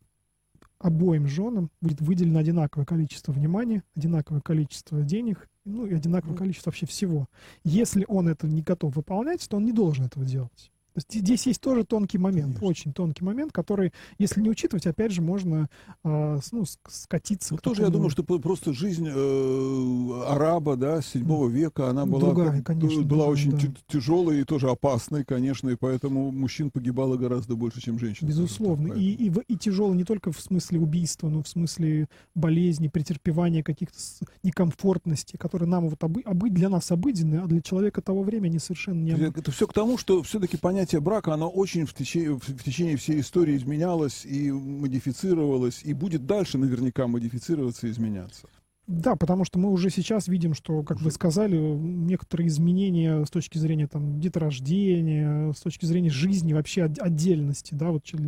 [0.78, 6.86] обоим женам будет выделено одинаковое количество внимания, одинаковое количество денег, ну и одинаковое количество вообще
[6.86, 7.26] всего.
[7.64, 10.70] Если он это не готов выполнять, то он не должен этого делать.
[10.96, 12.66] Здесь есть тоже тонкий момент, Конечно.
[12.68, 15.68] очень тонкий момент, который, если не учитывать, опять же, можно
[16.04, 17.54] э, ну, скатиться.
[17.54, 17.88] Ну, тоже такому...
[17.88, 23.24] я думаю, что просто жизнь э, араба, да, седьмого века, она была, Другая, конечно, была
[23.24, 23.58] да, очень да.
[23.88, 28.28] тяжелой и тоже опасной, конечно, и поэтому мужчин погибало гораздо больше, чем женщин.
[28.28, 28.92] Безусловно.
[28.92, 33.98] И, и, и тяжело не только в смысле убийства, но в смысле болезни, претерпевания каких-то
[34.44, 39.02] некомфортностей, которые нам вот обы, обы, для нас обыденны, а для человека того времени совершенно
[39.02, 39.12] не.
[39.12, 42.96] Это все к тому, что все-таки понятие понятие брака, оно очень в течение, в течение
[42.98, 48.48] всей истории изменялось и модифицировалось, и будет дальше наверняка модифицироваться и изменяться.
[48.86, 53.56] Да, потому что мы уже сейчас видим, что, как вы сказали, некоторые изменения с точки
[53.56, 58.18] зрения там, деторождения, с точки зрения жизни, вообще отдельности, да, вот э,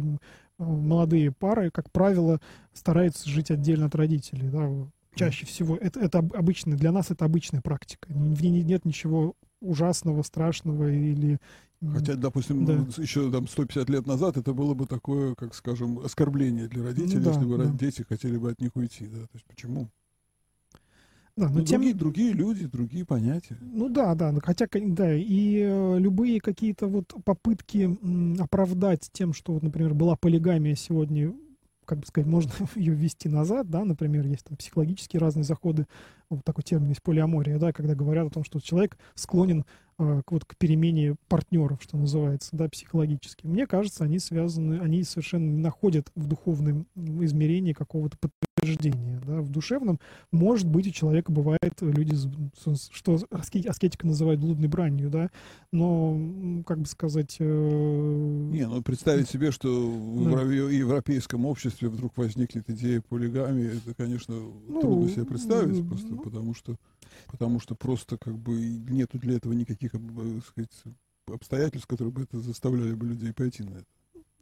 [0.58, 2.40] молодые пары, как правило,
[2.72, 4.70] стараются жить отдельно от родителей, да,
[5.14, 5.76] чаще всего.
[5.76, 8.08] Это, это обычно, для нас это обычная практика.
[8.08, 11.38] В ней нет ничего ужасного, страшного или
[11.92, 12.72] Хотя, допустим, да.
[12.96, 17.30] еще там 150 лет назад это было бы такое, как скажем, оскорбление для родителей, да,
[17.32, 17.70] если бы да.
[17.70, 19.06] дети хотели бы от них уйти.
[19.06, 19.20] Да?
[19.20, 19.88] То есть почему?
[21.36, 21.82] Да, но ну, тем...
[21.82, 23.58] другие, другие люди, другие понятия.
[23.60, 29.52] Ну да, да, хотя, да, и э, любые какие-то вот попытки м, оправдать тем, что,
[29.52, 31.34] вот, например, была полигамия сегодня,
[31.86, 35.86] как бы сказать, можно ее ввести назад, да, например, есть там психологические разные заходы,
[36.28, 39.64] вот такой термин есть полиамория, да, когда говорят о том, что человек склонен
[39.98, 43.46] вот, к перемене партнеров, что называется, да, психологически.
[43.46, 49.20] Мне кажется, они связаны, они совершенно не находят в духовном измерении какого-то подтверждения.
[49.26, 49.40] Да.
[49.40, 49.98] В душевном,
[50.32, 52.14] может быть, у человека бывает, люди,
[52.92, 55.30] что аскетика называют блудной бранью, да,
[55.72, 57.36] но, как бы сказать...
[57.38, 58.48] Э...
[58.52, 60.44] Не, ну представить себе, что да.
[60.44, 66.18] в европейском обществе вдруг возникнет идея полигамии, это, конечно, ну, трудно себе представить, просто ну,
[66.18, 66.76] потому что
[67.26, 69.92] потому что просто как бы нету для этого никаких
[70.46, 70.82] сказать,
[71.26, 73.86] обстоятельств, которые бы это заставляли бы людей пойти на это.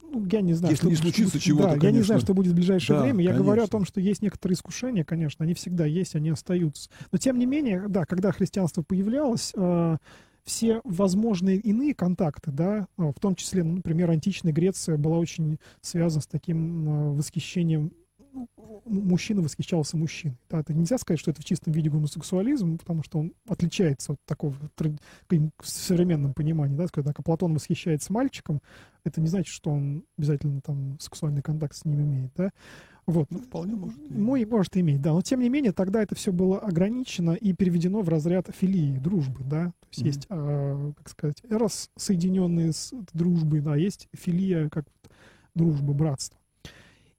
[0.02, 0.72] Ну, я не знаю.
[0.72, 1.86] Если что, не случится чего-то, да, конечно.
[1.86, 3.20] Я не знаю, что будет в ближайшее да, время.
[3.20, 3.44] Я конечно.
[3.44, 6.88] говорю о том, что есть некоторые искушения, конечно, они всегда есть, они остаются.
[7.10, 9.96] Но тем не менее, да, когда христианство появлялось, э,
[10.44, 16.22] все возможные иные контакты, да, э, в том числе, например, античная Греция была очень связана
[16.22, 17.92] с таким э, восхищением
[18.84, 20.36] мужчина восхищался мужчиной.
[20.50, 24.18] Да, это нельзя сказать, что это в чистом виде гомосексуализм, потому что он отличается от
[24.24, 26.76] такого в современном понимании.
[26.76, 28.60] Да, когда Платон восхищается мальчиком,
[29.04, 32.32] это не значит, что он обязательно там сексуальный контакт с ним имеет.
[32.34, 32.50] Да?
[33.06, 33.30] Вот.
[33.30, 34.12] Ну, вполне может иметь.
[34.12, 35.12] Мой, может иметь, да.
[35.12, 39.44] Но тем не менее, тогда это все было ограничено и переведено в разряд филии, дружбы,
[39.44, 39.66] да.
[39.66, 40.06] То есть mm-hmm.
[40.06, 44.86] есть, а, как сказать, эрос, соединенные с дружбой, да, есть филия, как
[45.54, 46.38] дружба, братство.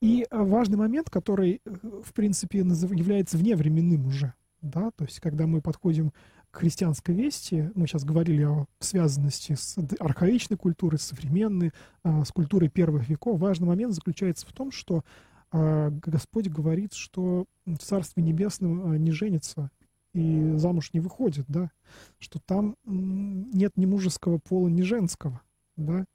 [0.02, 1.70] И э, важный момент, который, э,
[2.04, 6.12] в принципе, является вневременным уже, да, то есть когда мы подходим
[6.52, 11.72] к христианской вести, мы сейчас говорили о связанности с архаичной культурой, с современной,
[12.04, 15.04] а, с культурой первых веков, важный момент заключается в том, что
[15.52, 19.70] а, Господь говорит, что в Царстве Небесном а, не женится
[20.14, 21.72] и замуж не выходит, да,
[22.20, 25.42] что там нет ни мужеского пола, ни женского,
[25.76, 26.06] да,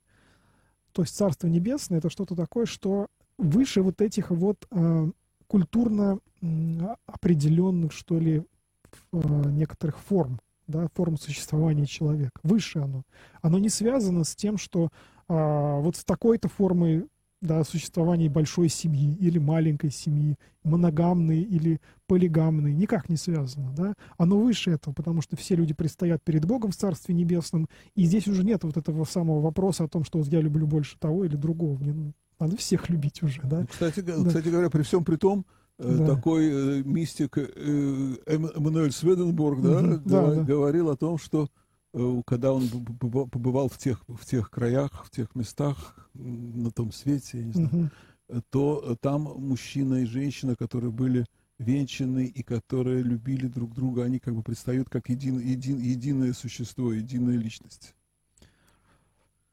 [0.93, 3.09] то есть Царство Небесное— это что-то такое, что
[3.41, 5.11] выше вот этих вот э,
[5.47, 6.19] культурно
[7.07, 8.45] определенных, что ли,
[9.13, 9.19] э,
[9.51, 12.39] некоторых форм, да, форм существования человека.
[12.43, 13.03] Выше оно.
[13.43, 14.89] Оно не связано с тем, что
[15.29, 17.07] э, вот с такой-то формой
[17.41, 24.39] да, существования большой семьи или маленькой семьи, моногамной или полигамной, никак не связано, да, оно
[24.39, 28.45] выше этого, потому что все люди предстоят перед Богом в Царстве Небесном, и здесь уже
[28.45, 31.79] нет вот этого самого вопроса о том, что вот я люблю больше того или другого,
[31.79, 33.67] мне надо всех любить уже, да.
[33.67, 34.25] Кстати, да.
[34.25, 35.45] кстати говоря, при всем при том,
[35.79, 36.15] э, да.
[36.15, 40.01] такой э, мистик э, Эммануэль Сведенбург да, угу.
[40.05, 41.49] да, да, говорил о том, что
[42.25, 47.45] когда он побывал в тех, в тех краях, в тех местах, на том свете, я
[47.45, 47.91] не знаю,
[48.29, 48.43] угу.
[48.51, 51.27] то там мужчина и женщина, которые были
[51.59, 56.93] венчаны и которые любили друг друга, они как бы предстают как един, един, единое существо,
[56.93, 57.95] единая личность.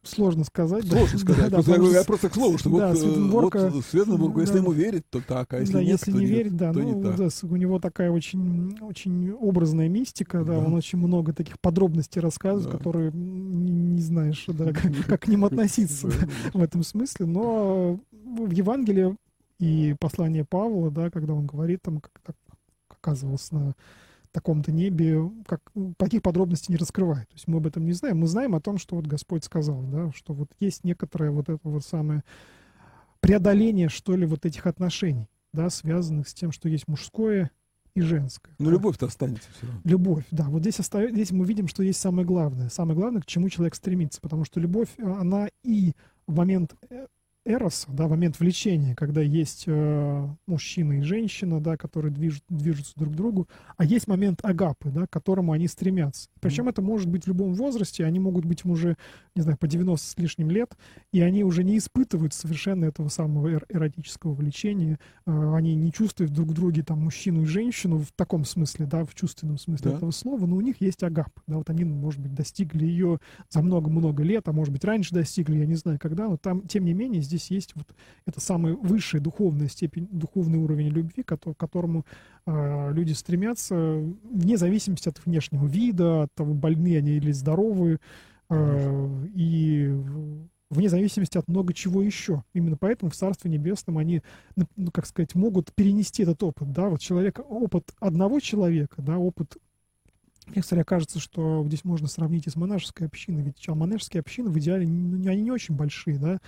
[0.08, 0.88] Сложно сказать.
[0.88, 1.51] Сложно да, сказать.
[1.51, 4.60] Да, просто, я, я просто к слову, что да, вот, Светенборга, вот Светенбургу, если да,
[4.60, 7.03] ему верить, то так, а если да, нет, если не верить, да, то ну, не
[7.03, 7.18] так.
[7.18, 12.22] Да, у него такая очень, очень образная мистика, да, да, он очень много таких подробностей
[12.22, 12.78] рассказывает, да.
[12.78, 16.10] которые не, не знаешь, да, как, как к ним относиться
[16.53, 19.16] в этом смысле, но в Евангелии
[19.60, 22.36] и послание Павла, да, когда он говорит, там, как, как
[22.89, 23.76] оказывался на
[24.38, 25.61] таком-то небе, как,
[25.97, 27.27] таких подробностей не раскрывает.
[27.29, 28.19] То есть мы об этом не знаем.
[28.19, 31.59] Мы знаем о том, что вот Господь сказал, да, что вот есть некоторое вот это
[31.63, 32.23] вот самое
[33.19, 37.49] преодоление, что ли, вот этих отношений, да, связанных с тем, что есть мужское
[37.95, 38.53] и женское.
[38.59, 39.81] Но любовь-то останется все равно.
[39.83, 40.43] Любовь, да.
[40.49, 42.69] Вот здесь, остается, здесь мы видим, что есть самое главное.
[42.69, 44.21] Самое главное, к чему человек стремится.
[44.21, 45.93] Потому что любовь, она и
[46.27, 47.07] в момент э,
[47.47, 53.13] эроса, да, момент влечения, когда есть э, мужчина и женщина, да, которые движут, движутся друг
[53.13, 56.29] к другу, а есть момент агапы, да, к которому они стремятся.
[56.41, 56.71] Причем mm-hmm.
[56.71, 58.97] это может быть в любом возрасте, они могут быть уже,
[59.35, 60.77] не знаю, по 90 с лишним лет,
[61.13, 66.33] и они уже не испытывают совершенно этого самого эр- эротического влечения, э, они не чувствуют
[66.33, 69.97] друг в друге там мужчину и женщину в таком смысле, да, в чувственном смысле да.
[69.97, 73.19] этого слова, но у них есть агапа, да, вот они, может быть, достигли ее
[73.49, 76.83] за много-много лет, а может быть, раньше достигли, я не знаю когда, но там, тем
[76.83, 77.88] не менее, здесь здесь есть вот
[78.25, 82.05] это самая высшая духовная степень, духовный уровень любви, к которому
[82.45, 83.75] э, люди стремятся
[84.23, 87.99] вне зависимости от внешнего вида, от того, больны они или здоровы,
[88.49, 89.95] э, и
[90.69, 92.43] вне зависимости от много чего еще.
[92.53, 94.21] Именно поэтому в Царстве Небесном они,
[94.55, 99.17] ну, ну, как сказать, могут перенести этот опыт, да, вот человек, опыт одного человека, да,
[99.17, 99.57] опыт
[100.47, 104.57] мне, кстати, кажется, что здесь можно сравнить и с монашеской общиной, ведь монашеские общины в
[104.57, 106.39] идеале, ну, они не очень большие, да,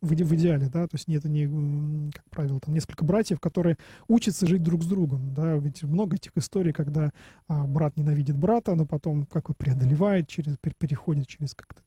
[0.00, 3.76] в, в идеале, да, то есть это не, как правило, там несколько братьев, которые
[4.06, 7.12] учатся жить друг с другом, да, ведь много этих историй, когда
[7.48, 11.82] а, брат ненавидит брата, но потом как бы преодолевает, через, переходит через как-то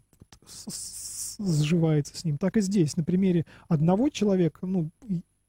[1.40, 2.38] сживается с ним.
[2.38, 4.90] Так и здесь, на примере одного человека, ну,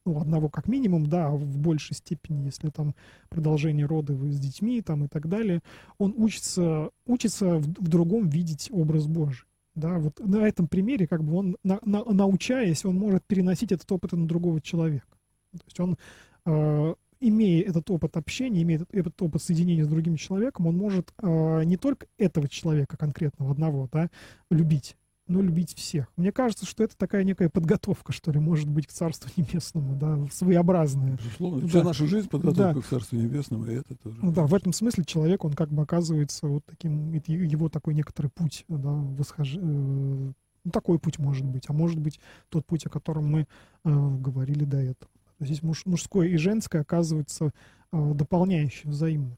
[0.05, 2.95] ну, одного как минимум, да, в большей степени, если там
[3.29, 5.61] продолжение рода с детьми там и так далее,
[5.99, 9.47] он учится, учится в, в другом видеть образ Божий.
[9.75, 13.91] Да, вот на этом примере, как бы он, на, на, научаясь, он может переносить этот
[13.91, 15.07] опыт на другого человека.
[15.53, 15.97] То есть он,
[16.45, 21.65] э, имея этот опыт общения, имея этот, опыт соединения с другим человеком, он может э,
[21.65, 24.11] не только этого человека конкретного одного, да,
[24.51, 24.97] любить,
[25.27, 26.07] но любить всех.
[26.17, 30.19] Мне кажется, что это такая некая подготовка, что ли, может быть, к Царству Небесному, да,
[30.33, 31.17] своеобразная.
[31.17, 31.69] Безусловно, да.
[31.69, 32.81] вся наша жизнь подготовка да.
[32.81, 34.19] к Царству Небесному, и это тоже.
[34.21, 38.29] Ну, да, в этом смысле человек, он как бы оказывается вот таким, его такой некоторый
[38.29, 39.57] путь, да, восхож...
[39.57, 40.33] Э,
[40.65, 43.47] ну, такой путь может быть, а может быть тот путь, о котором мы э,
[43.85, 45.11] говорили до этого.
[45.41, 47.51] Здесь муж, мужское и женское оказывается
[47.93, 49.37] э, дополняющее взаимно.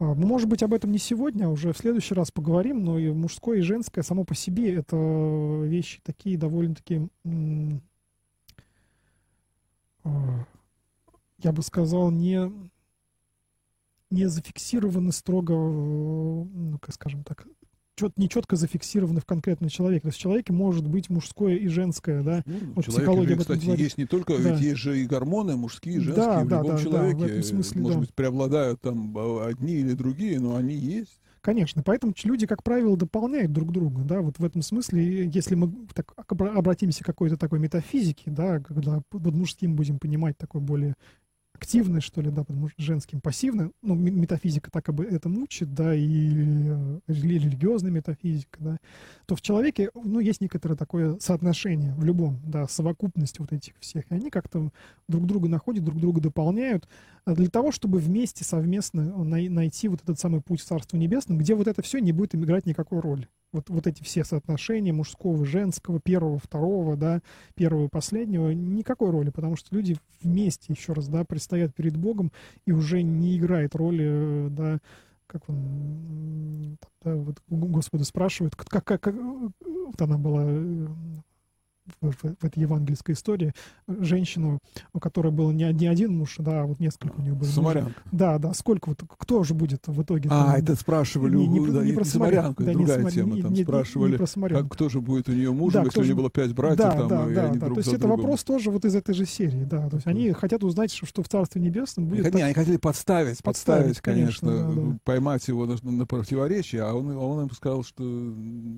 [0.00, 2.98] А, ну, может быть, об этом не сегодня, а уже в следующий раз поговорим, но
[2.98, 4.96] и мужское и женское само по себе это
[5.64, 7.08] вещи такие довольно-таки,
[10.04, 10.44] а,
[11.38, 12.48] я бы сказал, не,
[14.10, 17.48] не зафиксированы строго, ну, как скажем так,
[17.98, 20.02] чет, не четко зафиксированы в конкретном человеке.
[20.02, 22.42] То есть в человеке может быть мужское и женское, да?
[22.46, 23.84] Ну, вот психология же, кстати, говорит.
[23.84, 24.50] есть не только, да.
[24.50, 27.18] ведь есть же и гормоны мужские и женские да, в да, любом да, человеке.
[27.18, 28.00] Да, в этом смысле, может да.
[28.00, 31.18] быть, преобладают там а, одни или другие, но они есть.
[31.40, 35.72] Конечно, поэтому люди, как правило, дополняют друг друга, да, вот в этом смысле, если мы
[35.94, 40.94] так обратимся к какой-то такой метафизике, да, когда под мужским будем понимать такой более
[41.58, 45.94] активное, что ли, да, потому что женским пассивно, ну, метафизика так об этом учит, да,
[45.94, 48.78] и э, религиозная метафизика, да,
[49.26, 54.04] то в человеке, ну, есть некоторое такое соотношение в любом, да, совокупность вот этих всех,
[54.10, 54.70] и они как-то
[55.08, 56.88] друг друга находят, друг друга дополняют,
[57.24, 61.54] а для того, чтобы вместе, совместно найти вот этот самый путь в Царство Небесное, где
[61.54, 66.00] вот это все не будет играть никакой роли вот, вот эти все соотношения мужского, женского,
[66.00, 67.20] первого, второго, да,
[67.54, 72.32] первого и последнего, никакой роли, потому что люди вместе, еще раз, да, предстоят перед Богом
[72.66, 74.78] и уже не играет роли, э, да,
[75.26, 80.86] как он, да, вот Господа спрашивает, как, как, как вот она была э,
[82.00, 83.52] в, в, в этой евангельской истории
[83.86, 84.58] женщину,
[84.92, 87.48] у которой был не, не один муж, да, а вот несколько у нее было.
[87.48, 88.00] Самарянка.
[88.12, 88.54] Да, да.
[88.54, 90.28] Сколько вот, кто же будет в итоге?
[90.32, 93.42] А, там, это спрашивали, не, не, да, не, не про Самарянку, да, другая не, тема.
[93.42, 96.04] Там не, спрашивали, не, не как, кто же будет у нее мужем, да, если у
[96.04, 97.66] нее было пять братьев, да, там, да, и да, они да.
[97.66, 98.20] друг То есть это другом.
[98.20, 99.88] вопрос тоже вот из этой же серии, да.
[99.88, 102.24] То есть они хотят узнать, что, в Царстве Небесном будет...
[102.24, 102.42] Они, так...
[102.42, 104.98] они хотели подставить, подставить, подставить конечно, конечно да, да.
[105.04, 108.04] поймать его на, на противоречие, а он, он им сказал, что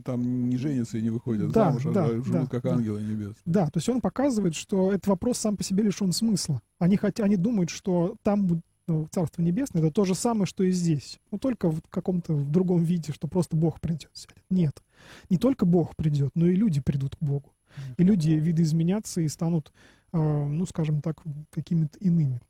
[0.04, 2.76] там не женятся и не выходят да, замуж, да, а живут да, как да.
[3.00, 3.42] Ангелы небесные.
[3.44, 6.60] Да, то есть он показывает, что этот вопрос сам по себе лишен смысла.
[6.78, 10.72] Они, хотя, они думают, что там ну, Царство Небесное это то же самое, что и
[10.72, 11.20] здесь.
[11.30, 14.10] Но только в каком-то в другом виде, что просто Бог придет.
[14.50, 14.82] Нет.
[15.28, 17.52] Не только Бог придет, но и люди придут к Богу.
[17.96, 19.72] И люди видоизменятся и станут,
[20.12, 22.40] э, ну, скажем так, какими-то иными.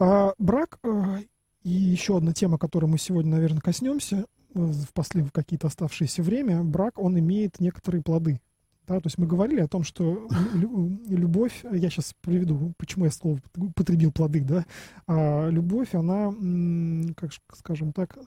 [0.00, 1.18] А брак э,
[1.62, 5.26] и еще одна тема, которой мы сегодня, наверное, коснемся в, послед...
[5.26, 8.40] в какие-то оставшееся время, брак, он имеет некоторые плоды.
[8.92, 10.28] Да, то есть мы говорили о том, что
[11.08, 13.40] любовь, я сейчас приведу, почему я слово
[13.74, 14.66] потребил плоды, да,
[15.06, 16.30] а любовь, она,
[17.16, 18.18] как скажем так,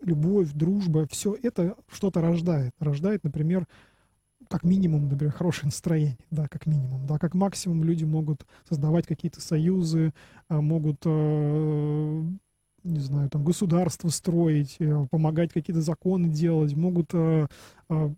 [0.00, 2.72] любовь, дружба, все это что-то рождает.
[2.80, 3.68] Рождает, например,
[4.48, 9.40] как минимум, например, хорошее настроение, да, как минимум, да, как максимум люди могут создавать какие-то
[9.40, 10.12] союзы,
[10.48, 12.24] могут, э,
[12.84, 17.46] не знаю, там, государство строить, э, помогать какие-то законы делать, могут э,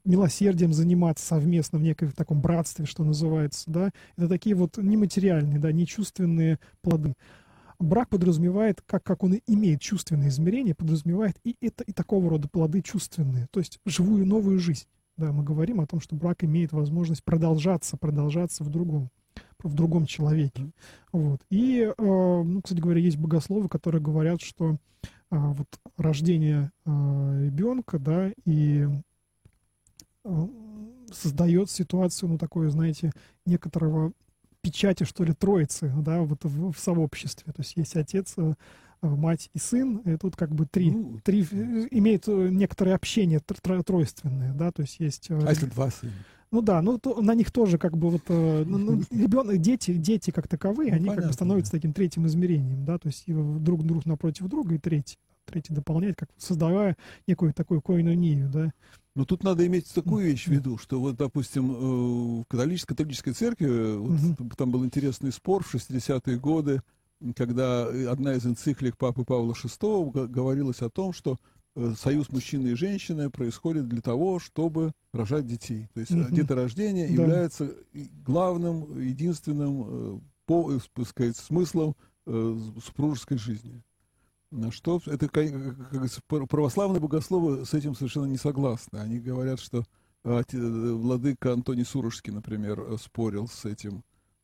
[0.04, 5.72] милосердием заниматься совместно в неком таком братстве, что называется, да, это такие вот нематериальные, да,
[5.72, 7.14] нечувственные плоды.
[7.78, 12.82] Брак подразумевает, как, как он имеет чувственные измерения, подразумевает и это, и такого рода плоды
[12.82, 14.86] чувственные, то есть живую новую жизнь.
[15.16, 19.10] Да, мы говорим о том, что брак имеет возможность продолжаться, продолжаться в другом,
[19.62, 20.70] в другом человеке.
[21.12, 21.40] Вот.
[21.50, 24.76] И, э, ну, кстати говоря, есть богословы, которые говорят, что э,
[25.30, 26.90] вот рождение э,
[27.46, 28.86] ребенка, да, и
[31.12, 33.12] создает ситуацию, ну, такое, знаете,
[33.44, 34.12] некоторого
[34.60, 37.52] печати, что ли, троицы, да, вот в, в сообществе.
[37.52, 38.34] То есть есть отец,
[39.02, 44.52] мать и сын, и тут как бы три, ну, три имеют некоторое общение тро, тройственное,
[44.52, 45.30] да, то есть есть...
[45.30, 46.12] А если два сына?
[46.50, 50.30] Ну да, ну то, на них тоже как бы вот ну, ну, ребенок, дети, дети
[50.30, 51.78] как таковые, ну, они понятно, как бы становятся да.
[51.78, 56.28] таким третьим измерением, да, то есть друг друг напротив друга и третий, третий дополняет, как
[56.36, 58.72] создавая некую такую коинонию, да.
[59.16, 63.32] Но тут надо иметь такую вещь в виду, что вот, допустим, э, в католической, католической
[63.32, 64.50] церкви, э, вот, угу.
[64.56, 66.82] там был интересный спор в 60-е годы,
[67.34, 71.55] когда одна из энциклик Папы Павла VI говорилось о том, что э,
[71.96, 75.88] союз мужчины и женщины происходит для того, чтобы рожать детей.
[75.94, 76.34] То есть угу.
[76.34, 77.12] деторождение да.
[77.12, 77.74] является
[78.24, 83.82] главным, единственным по, сказать, смыслом супружеской жизни.
[84.50, 85.46] На что это как,
[86.48, 88.98] православные богословы с этим совершенно не согласны.
[88.98, 89.84] Они говорят, что
[90.24, 94.02] владыка Антоний Сурожский, например, спорил с этим,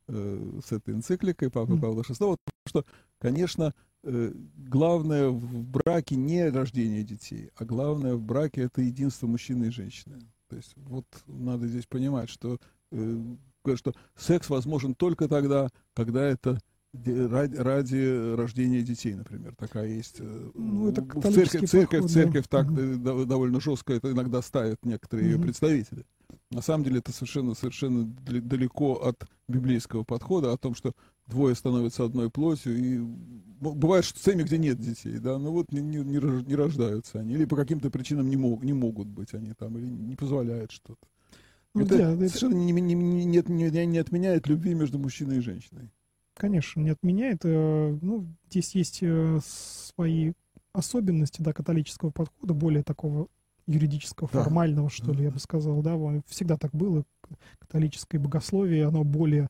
[0.08, 2.84] э, с этой энцикликой Папы Павла VI, потому что,
[3.18, 9.66] конечно, э, главное в браке не рождение детей, а главное в браке это единство мужчины
[9.66, 10.18] и женщины.
[10.48, 12.58] То есть вот надо здесь понимать, что,
[12.90, 13.36] э,
[13.74, 16.58] что секс возможен только тогда, когда это
[16.94, 20.16] ради, ради рождения детей, например, такая есть.
[20.18, 22.62] Э, ну, это в церковь, церковь, церковь да.
[22.62, 23.24] так угу.
[23.24, 25.36] довольно жестко это иногда ставят некоторые угу.
[25.36, 26.04] ее представители.
[26.52, 30.92] На самом деле это совершенно, совершенно далеко от библейского подхода о том, что
[31.26, 35.80] двое становятся одной плотью, и бывает, что семьи, где нет детей, да, ну вот не,
[35.80, 39.78] не, не рождаются они, или по каким-то причинам не, мог, не могут быть они там,
[39.78, 41.06] или не позволяют что-то.
[41.74, 42.60] Ну, это да, совершенно это...
[42.60, 45.90] Не, не, не, не, не отменяет любви между мужчиной и женщиной.
[46.34, 47.44] Конечно, не отменяет.
[47.44, 50.32] Э, ну, здесь есть э, свои
[50.72, 53.28] особенности да, католического подхода, более такого
[53.66, 54.42] юридического, да.
[54.42, 55.96] формального, что ли, я бы сказал, да,
[56.26, 57.04] всегда так было.
[57.58, 59.48] Католическое богословие, оно более,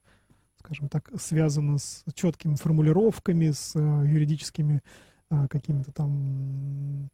[0.59, 4.83] скажем так, связано с четкими формулировками, с э, юридическими
[5.49, 7.09] какими-то там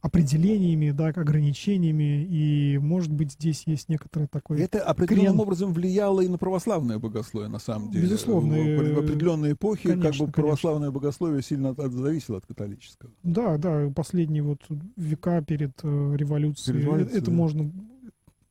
[0.00, 4.58] определениями, да, ограничениями, и, может быть, здесь есть некоторое такое...
[4.58, 5.40] Это определенным крен...
[5.40, 8.04] образом влияло и на православное богословие, на самом деле.
[8.04, 8.54] Безусловно.
[8.54, 11.00] В, в определенные эпохи конечно, как бы православное конечно.
[11.00, 13.12] богословие сильно от, зависело от католического.
[13.22, 14.60] Да, да, последние вот
[14.96, 17.36] века перед э, революцией, Революция, это да.
[17.36, 17.70] можно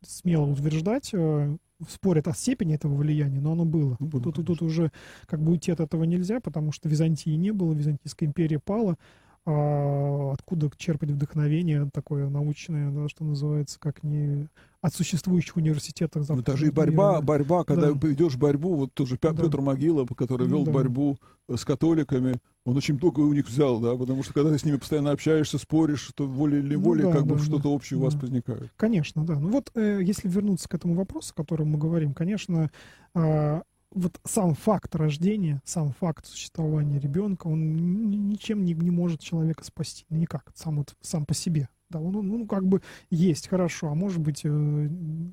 [0.01, 3.97] смело утверждать, э, спорят о степени этого влияния, но оно было.
[3.99, 4.91] было тут, тут уже
[5.25, 8.97] как бы уйти от этого нельзя, потому что Византии не было, Византийская империя пала,
[9.45, 14.47] а, откуда черпать вдохновение такое научное, да, что называется, как не
[14.81, 16.27] от существующих университетов.
[16.29, 17.21] Ну, даже и борьба, мира.
[17.21, 18.11] борьба, когда да.
[18.11, 19.43] идешь в борьбу, вот тоже Петр да.
[19.43, 20.71] Петр Могила, который вел да.
[20.71, 21.17] борьбу
[21.49, 22.35] э, с католиками,
[22.65, 25.57] он очень много у них взял, да, потому что когда ты с ними постоянно общаешься,
[25.57, 28.01] споришь, то волей или волей, ну, да, как да, бы да, что-то общее да.
[28.01, 28.71] у вас возникает.
[28.77, 29.37] Конечно, да.
[29.37, 32.71] Ну вот, э, если вернуться к этому вопросу, о котором мы говорим, конечно,
[33.15, 33.61] э,
[33.91, 40.05] вот сам факт рождения, сам факт существования ребенка, он ничем не, не может человека спасти.
[40.09, 41.69] Никак, сам, вот, сам по себе.
[41.89, 44.89] Да, он, ну, как бы есть, хорошо, а может быть, э,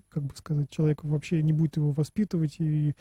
[0.08, 2.94] как бы сказать, человек вообще не будет его воспитывать и,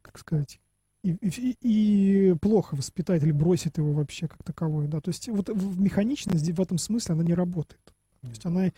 [0.00, 0.60] как сказать,
[1.02, 5.48] и, и, и плохо воспитать или бросит его вообще как таковой, да, то есть вот
[5.48, 7.82] механичность в этом смысле она не работает.
[8.22, 8.70] То есть она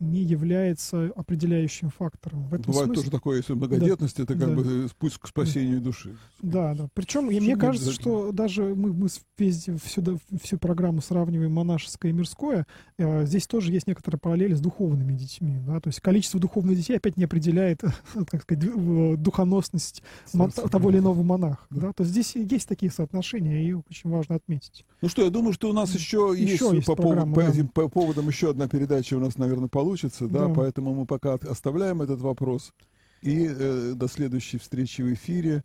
[0.00, 2.48] не является определяющим фактором.
[2.48, 3.02] В этом Бывает смысле...
[3.02, 4.22] тоже такое, если многодетность, да.
[4.24, 4.54] это как да.
[4.54, 5.84] бы путь к спасению да.
[5.84, 6.16] души.
[6.42, 6.88] Да, да.
[6.94, 12.14] Причем и мне кажется, что даже мы, мы весь, всю, всю программу сравниваем монашеское и
[12.14, 12.66] мирское,
[12.98, 15.58] э, здесь тоже есть некоторые параллели с духовными детьми.
[15.66, 15.80] Да?
[15.80, 17.82] То есть количество духовных детей опять не определяет,
[18.28, 21.66] как сказать, духоносность Сердце, того или иного монаха.
[21.70, 21.84] Да.
[21.84, 21.92] Да?
[21.92, 24.84] То есть здесь есть такие соотношения, и очень важно отметить.
[25.00, 27.64] Ну что, я думаю, что у нас еще, еще есть, есть по, программа, по, да.
[27.72, 30.54] по поводам еще одна передача у нас, наверное, получится получится, да, да.
[30.54, 32.72] поэтому мы пока оставляем этот вопрос.
[33.20, 35.62] И э, до следующей встречи в эфире.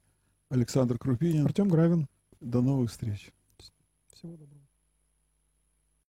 [0.49, 1.45] Александр Крупинин.
[1.45, 2.07] Артем Гравин.
[2.41, 3.31] До новых встреч.
[4.13, 4.58] Всего доброго.